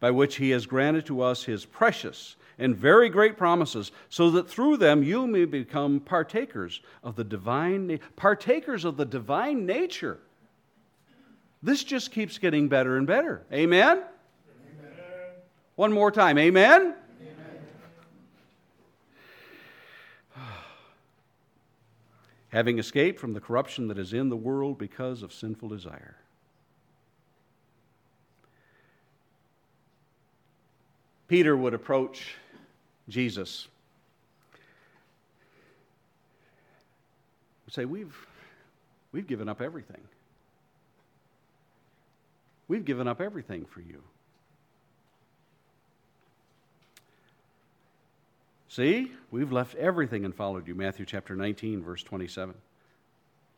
by 0.00 0.10
which 0.10 0.36
he 0.36 0.50
has 0.50 0.66
granted 0.66 1.06
to 1.06 1.22
us 1.22 1.44
his 1.44 1.64
precious 1.64 2.36
and 2.58 2.76
very 2.76 3.08
great 3.08 3.38
promises, 3.38 3.92
so 4.10 4.30
that 4.32 4.50
through 4.50 4.76
them 4.76 5.02
you 5.02 5.26
may 5.26 5.44
become 5.44 6.00
partakers 6.00 6.82
of 7.02 7.16
the 7.16 7.24
divine 7.24 8.00
partakers 8.16 8.84
of 8.84 8.96
the 8.96 9.04
divine 9.04 9.64
nature. 9.64 10.18
This 11.62 11.84
just 11.84 12.12
keeps 12.12 12.36
getting 12.36 12.68
better 12.68 12.96
and 12.96 13.06
better. 13.06 13.42
Amen. 13.52 13.98
Amen. 13.98 14.06
One 15.76 15.92
more 15.92 16.10
time. 16.10 16.36
Amen. 16.36 16.94
Having 22.50 22.78
escaped 22.78 23.20
from 23.20 23.34
the 23.34 23.40
corruption 23.40 23.88
that 23.88 23.98
is 23.98 24.12
in 24.12 24.28
the 24.28 24.36
world 24.36 24.78
because 24.78 25.22
of 25.22 25.32
sinful 25.32 25.68
desire. 25.68 26.16
Peter 31.28 31.56
would 31.56 31.74
approach 31.74 32.34
Jesus. 33.08 33.68
We 37.66 37.72
say, 37.72 37.84
we've, 37.84 38.16
we've 39.12 39.26
given 39.26 39.46
up 39.46 39.60
everything. 39.60 40.00
We've 42.66 42.84
given 42.84 43.06
up 43.06 43.20
everything 43.20 43.66
for 43.66 43.82
you. 43.82 44.02
See, 48.78 49.10
we've 49.32 49.50
left 49.50 49.74
everything 49.74 50.24
and 50.24 50.32
followed 50.32 50.68
you. 50.68 50.74
Matthew 50.76 51.04
chapter 51.04 51.34
19, 51.34 51.82
verse 51.82 52.00
27. 52.04 52.54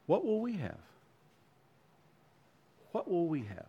What 0.07 0.25
will 0.25 0.41
we 0.41 0.55
have? 0.55 0.79
What 2.93 3.07
will 3.07 3.27
we 3.27 3.41
have? 3.41 3.67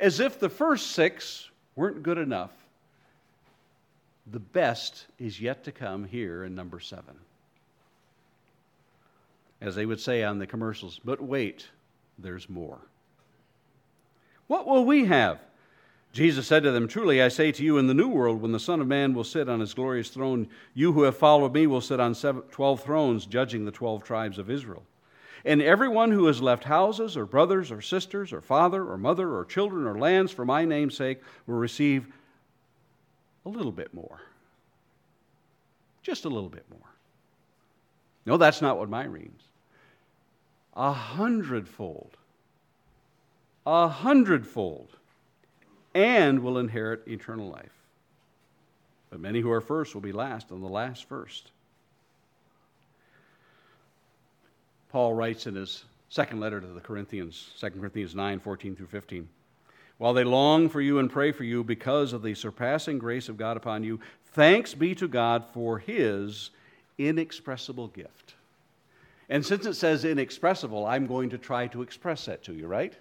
As 0.00 0.18
if 0.18 0.40
the 0.40 0.48
first 0.48 0.90
six 0.90 1.48
weren't 1.76 2.02
good 2.02 2.18
enough 2.18 2.50
the 4.26 4.40
best 4.40 5.06
is 5.20 5.40
yet 5.40 5.62
to 5.62 5.70
come 5.70 6.04
here 6.04 6.42
in 6.42 6.56
number 6.56 6.80
seven. 6.80 7.14
As 9.60 9.76
they 9.76 9.86
would 9.86 10.00
say 10.00 10.24
on 10.24 10.40
the 10.40 10.48
commercials, 10.48 10.98
but 11.04 11.22
wait, 11.22 11.68
there's 12.18 12.50
more. 12.50 12.80
What 14.48 14.66
will 14.66 14.84
we 14.84 15.04
have? 15.04 15.38
Jesus 16.16 16.46
said 16.46 16.62
to 16.62 16.70
them, 16.70 16.88
Truly 16.88 17.20
I 17.20 17.28
say 17.28 17.52
to 17.52 17.62
you, 17.62 17.76
in 17.76 17.88
the 17.88 17.92
new 17.94 18.08
world, 18.08 18.40
when 18.40 18.52
the 18.52 18.58
Son 18.58 18.80
of 18.80 18.86
Man 18.86 19.12
will 19.12 19.22
sit 19.22 19.50
on 19.50 19.60
his 19.60 19.74
glorious 19.74 20.08
throne, 20.08 20.48
you 20.72 20.94
who 20.94 21.02
have 21.02 21.18
followed 21.18 21.52
me 21.52 21.66
will 21.66 21.82
sit 21.82 22.00
on 22.00 22.14
seven, 22.14 22.40
12 22.50 22.82
thrones, 22.82 23.26
judging 23.26 23.66
the 23.66 23.70
12 23.70 24.02
tribes 24.02 24.38
of 24.38 24.48
Israel. 24.48 24.82
And 25.44 25.60
everyone 25.60 26.10
who 26.10 26.24
has 26.24 26.40
left 26.40 26.64
houses, 26.64 27.18
or 27.18 27.26
brothers, 27.26 27.70
or 27.70 27.82
sisters, 27.82 28.32
or 28.32 28.40
father, 28.40 28.82
or 28.82 28.96
mother, 28.96 29.36
or 29.36 29.44
children, 29.44 29.86
or 29.86 29.98
lands 29.98 30.32
for 30.32 30.46
my 30.46 30.64
name's 30.64 30.96
sake 30.96 31.20
will 31.46 31.56
receive 31.56 32.06
a 33.44 33.50
little 33.50 33.70
bit 33.70 33.92
more. 33.92 34.22
Just 36.02 36.24
a 36.24 36.30
little 36.30 36.48
bit 36.48 36.64
more. 36.70 36.94
No, 38.24 38.38
that's 38.38 38.62
not 38.62 38.78
what 38.78 38.88
mine 38.88 39.12
means. 39.12 39.42
A 40.74 40.92
hundredfold. 40.92 42.16
A 43.66 43.86
hundredfold. 43.86 44.96
And 45.96 46.40
will 46.40 46.58
inherit 46.58 47.08
eternal 47.08 47.48
life. 47.48 47.72
But 49.08 49.20
many 49.20 49.40
who 49.40 49.50
are 49.50 49.60
first 49.60 49.94
will 49.94 50.02
be 50.02 50.12
last, 50.12 50.50
and 50.50 50.62
the 50.62 50.68
last 50.68 51.08
first. 51.08 51.50
Paul 54.90 55.14
writes 55.14 55.46
in 55.46 55.54
his 55.54 55.84
second 56.10 56.38
letter 56.40 56.60
to 56.60 56.66
the 56.66 56.80
Corinthians, 56.80 57.50
2 57.60 57.70
Corinthians 57.70 58.14
9 58.14 58.40
14 58.40 58.76
through 58.76 58.86
15 58.86 59.28
while 59.98 60.12
they 60.12 60.24
long 60.24 60.68
for 60.68 60.80
you 60.80 60.98
and 60.98 61.10
pray 61.10 61.32
for 61.32 61.44
you 61.44 61.64
because 61.64 62.12
of 62.12 62.22
the 62.22 62.34
surpassing 62.34 62.98
grace 62.98 63.28
of 63.28 63.36
God 63.36 63.56
upon 63.56 63.82
you. 63.82 63.98
Thanks 64.32 64.74
be 64.74 64.94
to 64.96 65.08
God 65.08 65.44
for 65.52 65.78
his 65.78 66.50
inexpressible 66.98 67.88
gift. 67.88 68.34
And 69.28 69.44
since 69.44 69.66
it 69.66 69.74
says 69.74 70.04
inexpressible, 70.04 70.84
I'm 70.86 71.06
going 71.06 71.30
to 71.30 71.38
try 71.38 71.66
to 71.68 71.82
express 71.82 72.26
that 72.26 72.44
to 72.44 72.52
you, 72.52 72.66
right? 72.66 72.94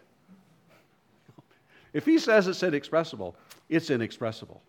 If 1.96 2.06
he 2.06 2.20
says 2.20 2.46
it's 2.48 2.62
inexpressible, 2.62 3.38
it's 3.70 3.90
inexpressible. 3.90 4.62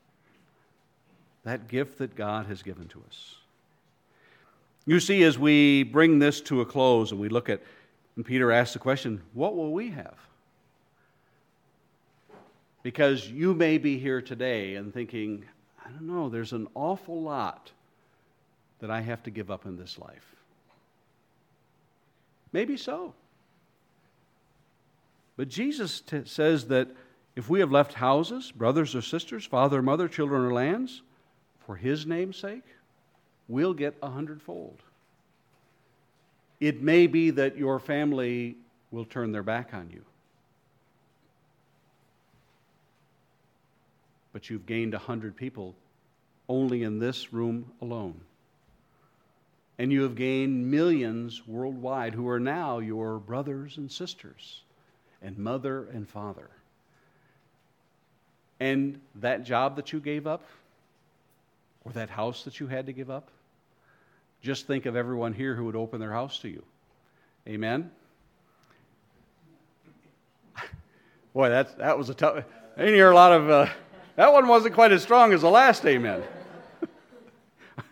That 1.42 1.66
gift 1.66 1.98
that 1.98 2.14
God 2.14 2.46
has 2.46 2.62
given 2.62 2.86
to 2.86 3.02
us. 3.08 3.34
You 4.86 5.00
see, 5.00 5.24
as 5.24 5.36
we 5.36 5.82
bring 5.82 6.20
this 6.20 6.40
to 6.42 6.60
a 6.60 6.64
close 6.64 7.10
and 7.10 7.18
we 7.18 7.28
look 7.28 7.48
at, 7.48 7.60
and 8.14 8.24
Peter 8.24 8.52
asks 8.52 8.74
the 8.74 8.78
question, 8.78 9.20
what 9.34 9.56
will 9.56 9.72
we 9.72 9.90
have? 9.90 10.14
Because 12.84 13.28
you 13.28 13.54
may 13.54 13.78
be 13.78 13.98
here 13.98 14.22
today 14.22 14.76
and 14.76 14.94
thinking, 14.94 15.44
I 15.84 15.90
don't 15.90 16.06
know, 16.06 16.28
there's 16.28 16.52
an 16.52 16.68
awful 16.76 17.20
lot 17.20 17.72
that 18.78 18.92
I 18.92 19.00
have 19.00 19.24
to 19.24 19.30
give 19.30 19.50
up 19.50 19.66
in 19.66 19.76
this 19.76 19.98
life. 19.98 20.36
Maybe 22.52 22.76
so. 22.76 23.14
But 25.36 25.48
Jesus 25.48 26.00
t- 26.00 26.22
says 26.24 26.68
that 26.68 26.86
if 27.36 27.48
we 27.48 27.60
have 27.60 27.70
left 27.70 27.92
houses, 27.92 28.50
brothers 28.50 28.94
or 28.94 29.02
sisters, 29.02 29.44
father 29.44 29.78
or 29.78 29.82
mother, 29.82 30.08
children 30.08 30.42
or 30.42 30.52
lands, 30.52 31.02
for 31.66 31.76
his 31.76 32.06
name's 32.06 32.36
sake, 32.36 32.64
we'll 33.46 33.74
get 33.74 33.94
a 34.02 34.10
hundredfold. 34.10 34.82
It 36.58 36.82
may 36.82 37.06
be 37.06 37.30
that 37.30 37.56
your 37.56 37.78
family 37.78 38.56
will 38.90 39.04
turn 39.04 39.30
their 39.30 39.42
back 39.42 39.74
on 39.74 39.90
you. 39.90 40.02
but 44.36 44.50
you've 44.50 44.66
gained 44.66 44.92
a 44.92 44.98
100 44.98 45.34
people 45.34 45.74
only 46.46 46.82
in 46.82 46.98
this 46.98 47.32
room 47.32 47.72
alone. 47.80 48.20
And 49.78 49.90
you 49.90 50.02
have 50.02 50.14
gained 50.14 50.70
millions 50.70 51.46
worldwide 51.46 52.12
who 52.12 52.28
are 52.28 52.38
now 52.38 52.78
your 52.80 53.18
brothers 53.18 53.78
and 53.78 53.90
sisters 53.90 54.60
and 55.22 55.38
mother 55.38 55.88
and 55.90 56.06
father. 56.06 56.50
And 58.60 59.00
that 59.16 59.44
job 59.44 59.76
that 59.76 59.92
you 59.92 60.00
gave 60.00 60.26
up, 60.26 60.42
or 61.84 61.92
that 61.92 62.08
house 62.10 62.44
that 62.44 62.58
you 62.58 62.66
had 62.66 62.86
to 62.86 62.92
give 62.92 63.10
up, 63.10 63.30
just 64.42 64.66
think 64.66 64.86
of 64.86 64.96
everyone 64.96 65.32
here 65.32 65.54
who 65.54 65.64
would 65.66 65.76
open 65.76 66.00
their 66.00 66.12
house 66.12 66.38
to 66.40 66.48
you. 66.48 66.62
Amen? 67.46 67.90
Boy, 71.34 71.48
that, 71.50 71.76
that 71.78 71.98
was 71.98 72.08
a 72.08 72.14
tough. 72.14 72.44
I 72.76 72.80
didn't 72.80 72.94
hear 72.94 73.10
a 73.10 73.14
lot 73.14 73.32
of. 73.32 73.50
Uh, 73.50 73.66
that 74.16 74.32
one 74.32 74.48
wasn't 74.48 74.74
quite 74.74 74.92
as 74.92 75.02
strong 75.02 75.32
as 75.32 75.42
the 75.42 75.50
last 75.50 75.84
amen. 75.84 76.22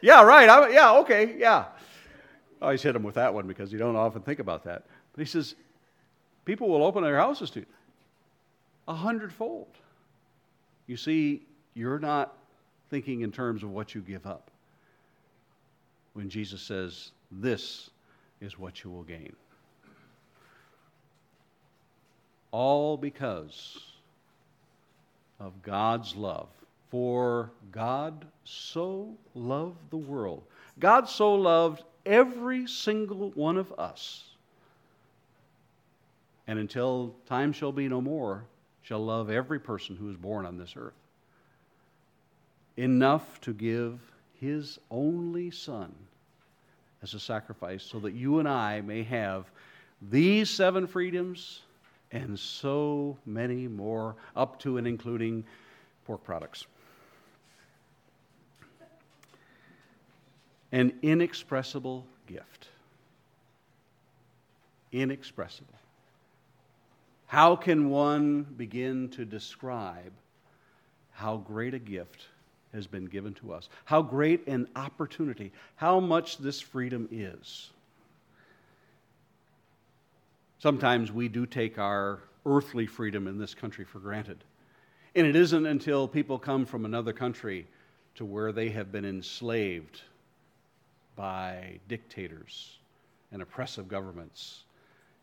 yeah, 0.00 0.22
right. 0.22 0.48
I, 0.48 0.70
yeah, 0.70 0.92
okay, 0.98 1.36
yeah. 1.38 1.66
I 2.60 2.64
always 2.64 2.82
hit 2.82 2.96
him 2.96 3.04
with 3.04 3.14
that 3.14 3.32
one 3.32 3.46
because 3.46 3.72
you 3.72 3.78
don't 3.78 3.96
often 3.96 4.22
think 4.22 4.40
about 4.40 4.64
that. 4.64 4.84
But 5.12 5.20
he 5.20 5.26
says, 5.26 5.54
people 6.44 6.68
will 6.68 6.82
open 6.82 7.04
their 7.04 7.16
houses 7.16 7.50
to 7.50 7.60
you 7.60 7.66
a 8.88 8.94
hundredfold. 8.94 9.68
You 10.86 10.96
see, 10.96 11.42
you're 11.74 11.98
not 11.98 12.36
thinking 12.90 13.22
in 13.22 13.32
terms 13.32 13.62
of 13.62 13.70
what 13.70 13.94
you 13.94 14.00
give 14.00 14.26
up. 14.26 14.50
When 16.14 16.28
Jesus 16.28 16.62
says, 16.62 17.10
This 17.30 17.90
is 18.40 18.58
what 18.58 18.84
you 18.84 18.90
will 18.90 19.02
gain. 19.02 19.34
All 22.52 22.96
because 22.96 23.78
of 25.40 25.62
God's 25.62 26.14
love. 26.16 26.48
For 26.90 27.50
God 27.72 28.26
so 28.44 29.12
loved 29.34 29.90
the 29.90 29.96
world. 29.96 30.44
God 30.78 31.08
so 31.08 31.34
loved 31.34 31.82
every 32.06 32.66
single 32.66 33.30
one 33.32 33.56
of 33.56 33.72
us. 33.78 34.24
And 36.46 36.58
until 36.58 37.14
time 37.26 37.52
shall 37.52 37.72
be 37.72 37.88
no 37.88 38.00
more, 38.00 38.44
shall 38.86 39.04
love 39.04 39.30
every 39.30 39.58
person 39.58 39.96
who 39.96 40.08
is 40.08 40.16
born 40.16 40.46
on 40.46 40.56
this 40.56 40.74
earth. 40.76 40.94
Enough 42.76 43.40
to 43.40 43.52
give 43.52 43.98
his 44.40 44.78
only 44.92 45.50
Son 45.50 45.92
as 47.02 47.12
a 47.12 47.18
sacrifice 47.18 47.82
so 47.82 47.98
that 47.98 48.12
you 48.12 48.38
and 48.38 48.48
I 48.48 48.80
may 48.82 49.02
have 49.02 49.50
these 50.10 50.48
seven 50.50 50.86
freedoms 50.86 51.62
and 52.12 52.38
so 52.38 53.16
many 53.26 53.66
more, 53.66 54.14
up 54.36 54.60
to 54.60 54.78
and 54.78 54.86
including 54.86 55.44
pork 56.04 56.22
products. 56.22 56.66
An 60.70 60.92
inexpressible 61.02 62.06
gift. 62.28 62.68
Inexpressible. 64.92 65.75
How 67.26 67.56
can 67.56 67.90
one 67.90 68.42
begin 68.56 69.08
to 69.10 69.24
describe 69.24 70.12
how 71.10 71.38
great 71.38 71.74
a 71.74 71.78
gift 71.78 72.26
has 72.72 72.86
been 72.86 73.06
given 73.06 73.34
to 73.34 73.52
us? 73.52 73.68
How 73.84 74.02
great 74.02 74.46
an 74.46 74.68
opportunity, 74.76 75.52
how 75.76 75.98
much 75.98 76.38
this 76.38 76.60
freedom 76.60 77.08
is. 77.10 77.70
Sometimes 80.58 81.12
we 81.12 81.28
do 81.28 81.46
take 81.46 81.78
our 81.78 82.20
earthly 82.44 82.86
freedom 82.86 83.26
in 83.26 83.38
this 83.38 83.54
country 83.54 83.84
for 83.84 83.98
granted. 83.98 84.38
And 85.14 85.26
it 85.26 85.34
isn't 85.34 85.66
until 85.66 86.06
people 86.06 86.38
come 86.38 86.64
from 86.64 86.84
another 86.84 87.12
country 87.12 87.66
to 88.14 88.24
where 88.24 88.52
they 88.52 88.68
have 88.70 88.92
been 88.92 89.04
enslaved 89.04 90.00
by 91.16 91.80
dictators 91.88 92.78
and 93.32 93.42
oppressive 93.42 93.88
governments 93.88 94.64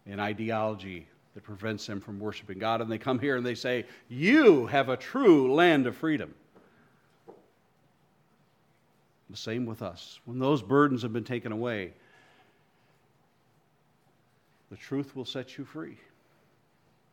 and 0.05 0.19
ideology 0.19 1.07
that 1.33 1.43
prevents 1.43 1.85
them 1.85 1.99
from 1.99 2.19
worshiping 2.19 2.59
God. 2.59 2.81
And 2.81 2.91
they 2.91 2.97
come 2.97 3.19
here 3.19 3.37
and 3.37 3.45
they 3.45 3.55
say, 3.55 3.85
You 4.09 4.67
have 4.67 4.89
a 4.89 4.97
true 4.97 5.53
land 5.53 5.87
of 5.87 5.95
freedom. 5.95 6.33
The 9.29 9.37
same 9.37 9.65
with 9.65 9.81
us. 9.81 10.19
When 10.25 10.37
those 10.37 10.61
burdens 10.61 11.01
have 11.01 11.13
been 11.13 11.23
taken 11.23 11.51
away, 11.51 11.93
the 14.69 14.77
truth 14.77 15.15
will 15.15 15.25
set 15.25 15.57
you 15.57 15.65
free, 15.65 15.97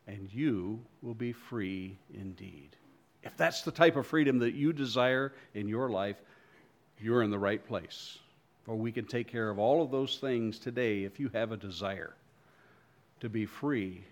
and 0.07 0.29
you 0.31 0.79
will 1.01 1.13
be 1.13 1.31
free 1.31 1.97
indeed. 2.13 2.75
If 3.23 3.37
that's 3.37 3.61
the 3.61 3.71
type 3.71 3.95
of 3.95 4.05
freedom 4.05 4.39
that 4.39 4.53
you 4.53 4.73
desire 4.73 5.33
in 5.53 5.67
your 5.67 5.89
life, 5.89 6.17
you're 6.99 7.23
in 7.23 7.31
the 7.31 7.39
right 7.39 7.65
place. 7.65 8.19
For 8.65 8.75
we 8.75 8.91
can 8.91 9.05
take 9.05 9.27
care 9.27 9.49
of 9.49 9.57
all 9.57 9.81
of 9.81 9.89
those 9.89 10.17
things 10.17 10.59
today 10.59 11.03
if 11.03 11.19
you 11.19 11.29
have 11.33 11.51
a 11.51 11.57
desire 11.57 12.15
to 13.19 13.29
be 13.29 13.45
free 13.45 14.03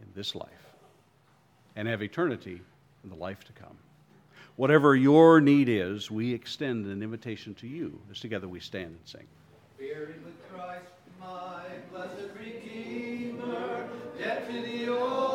in 0.00 0.08
this 0.14 0.34
life 0.34 0.74
and 1.76 1.86
have 1.86 2.02
eternity 2.02 2.60
in 3.04 3.10
the 3.10 3.16
life 3.16 3.44
to 3.44 3.52
come. 3.52 3.76
Whatever 4.56 4.96
your 4.96 5.40
need 5.40 5.68
is, 5.68 6.10
we 6.10 6.32
extend 6.32 6.86
an 6.86 7.02
invitation 7.02 7.54
to 7.54 7.66
you 7.66 8.00
as 8.10 8.20
together 8.20 8.48
we 8.48 8.60
stand 8.60 8.86
and 8.86 8.98
sing. 9.04 9.26
Buried 9.78 10.24
with 10.24 10.50
Christ, 10.50 10.86
my 11.20 11.62
blessed 11.92 12.30
Redeemer, 12.38 13.86
dead 14.18 14.48
to 14.50 14.62
the 14.62 14.88
old. 14.88 15.25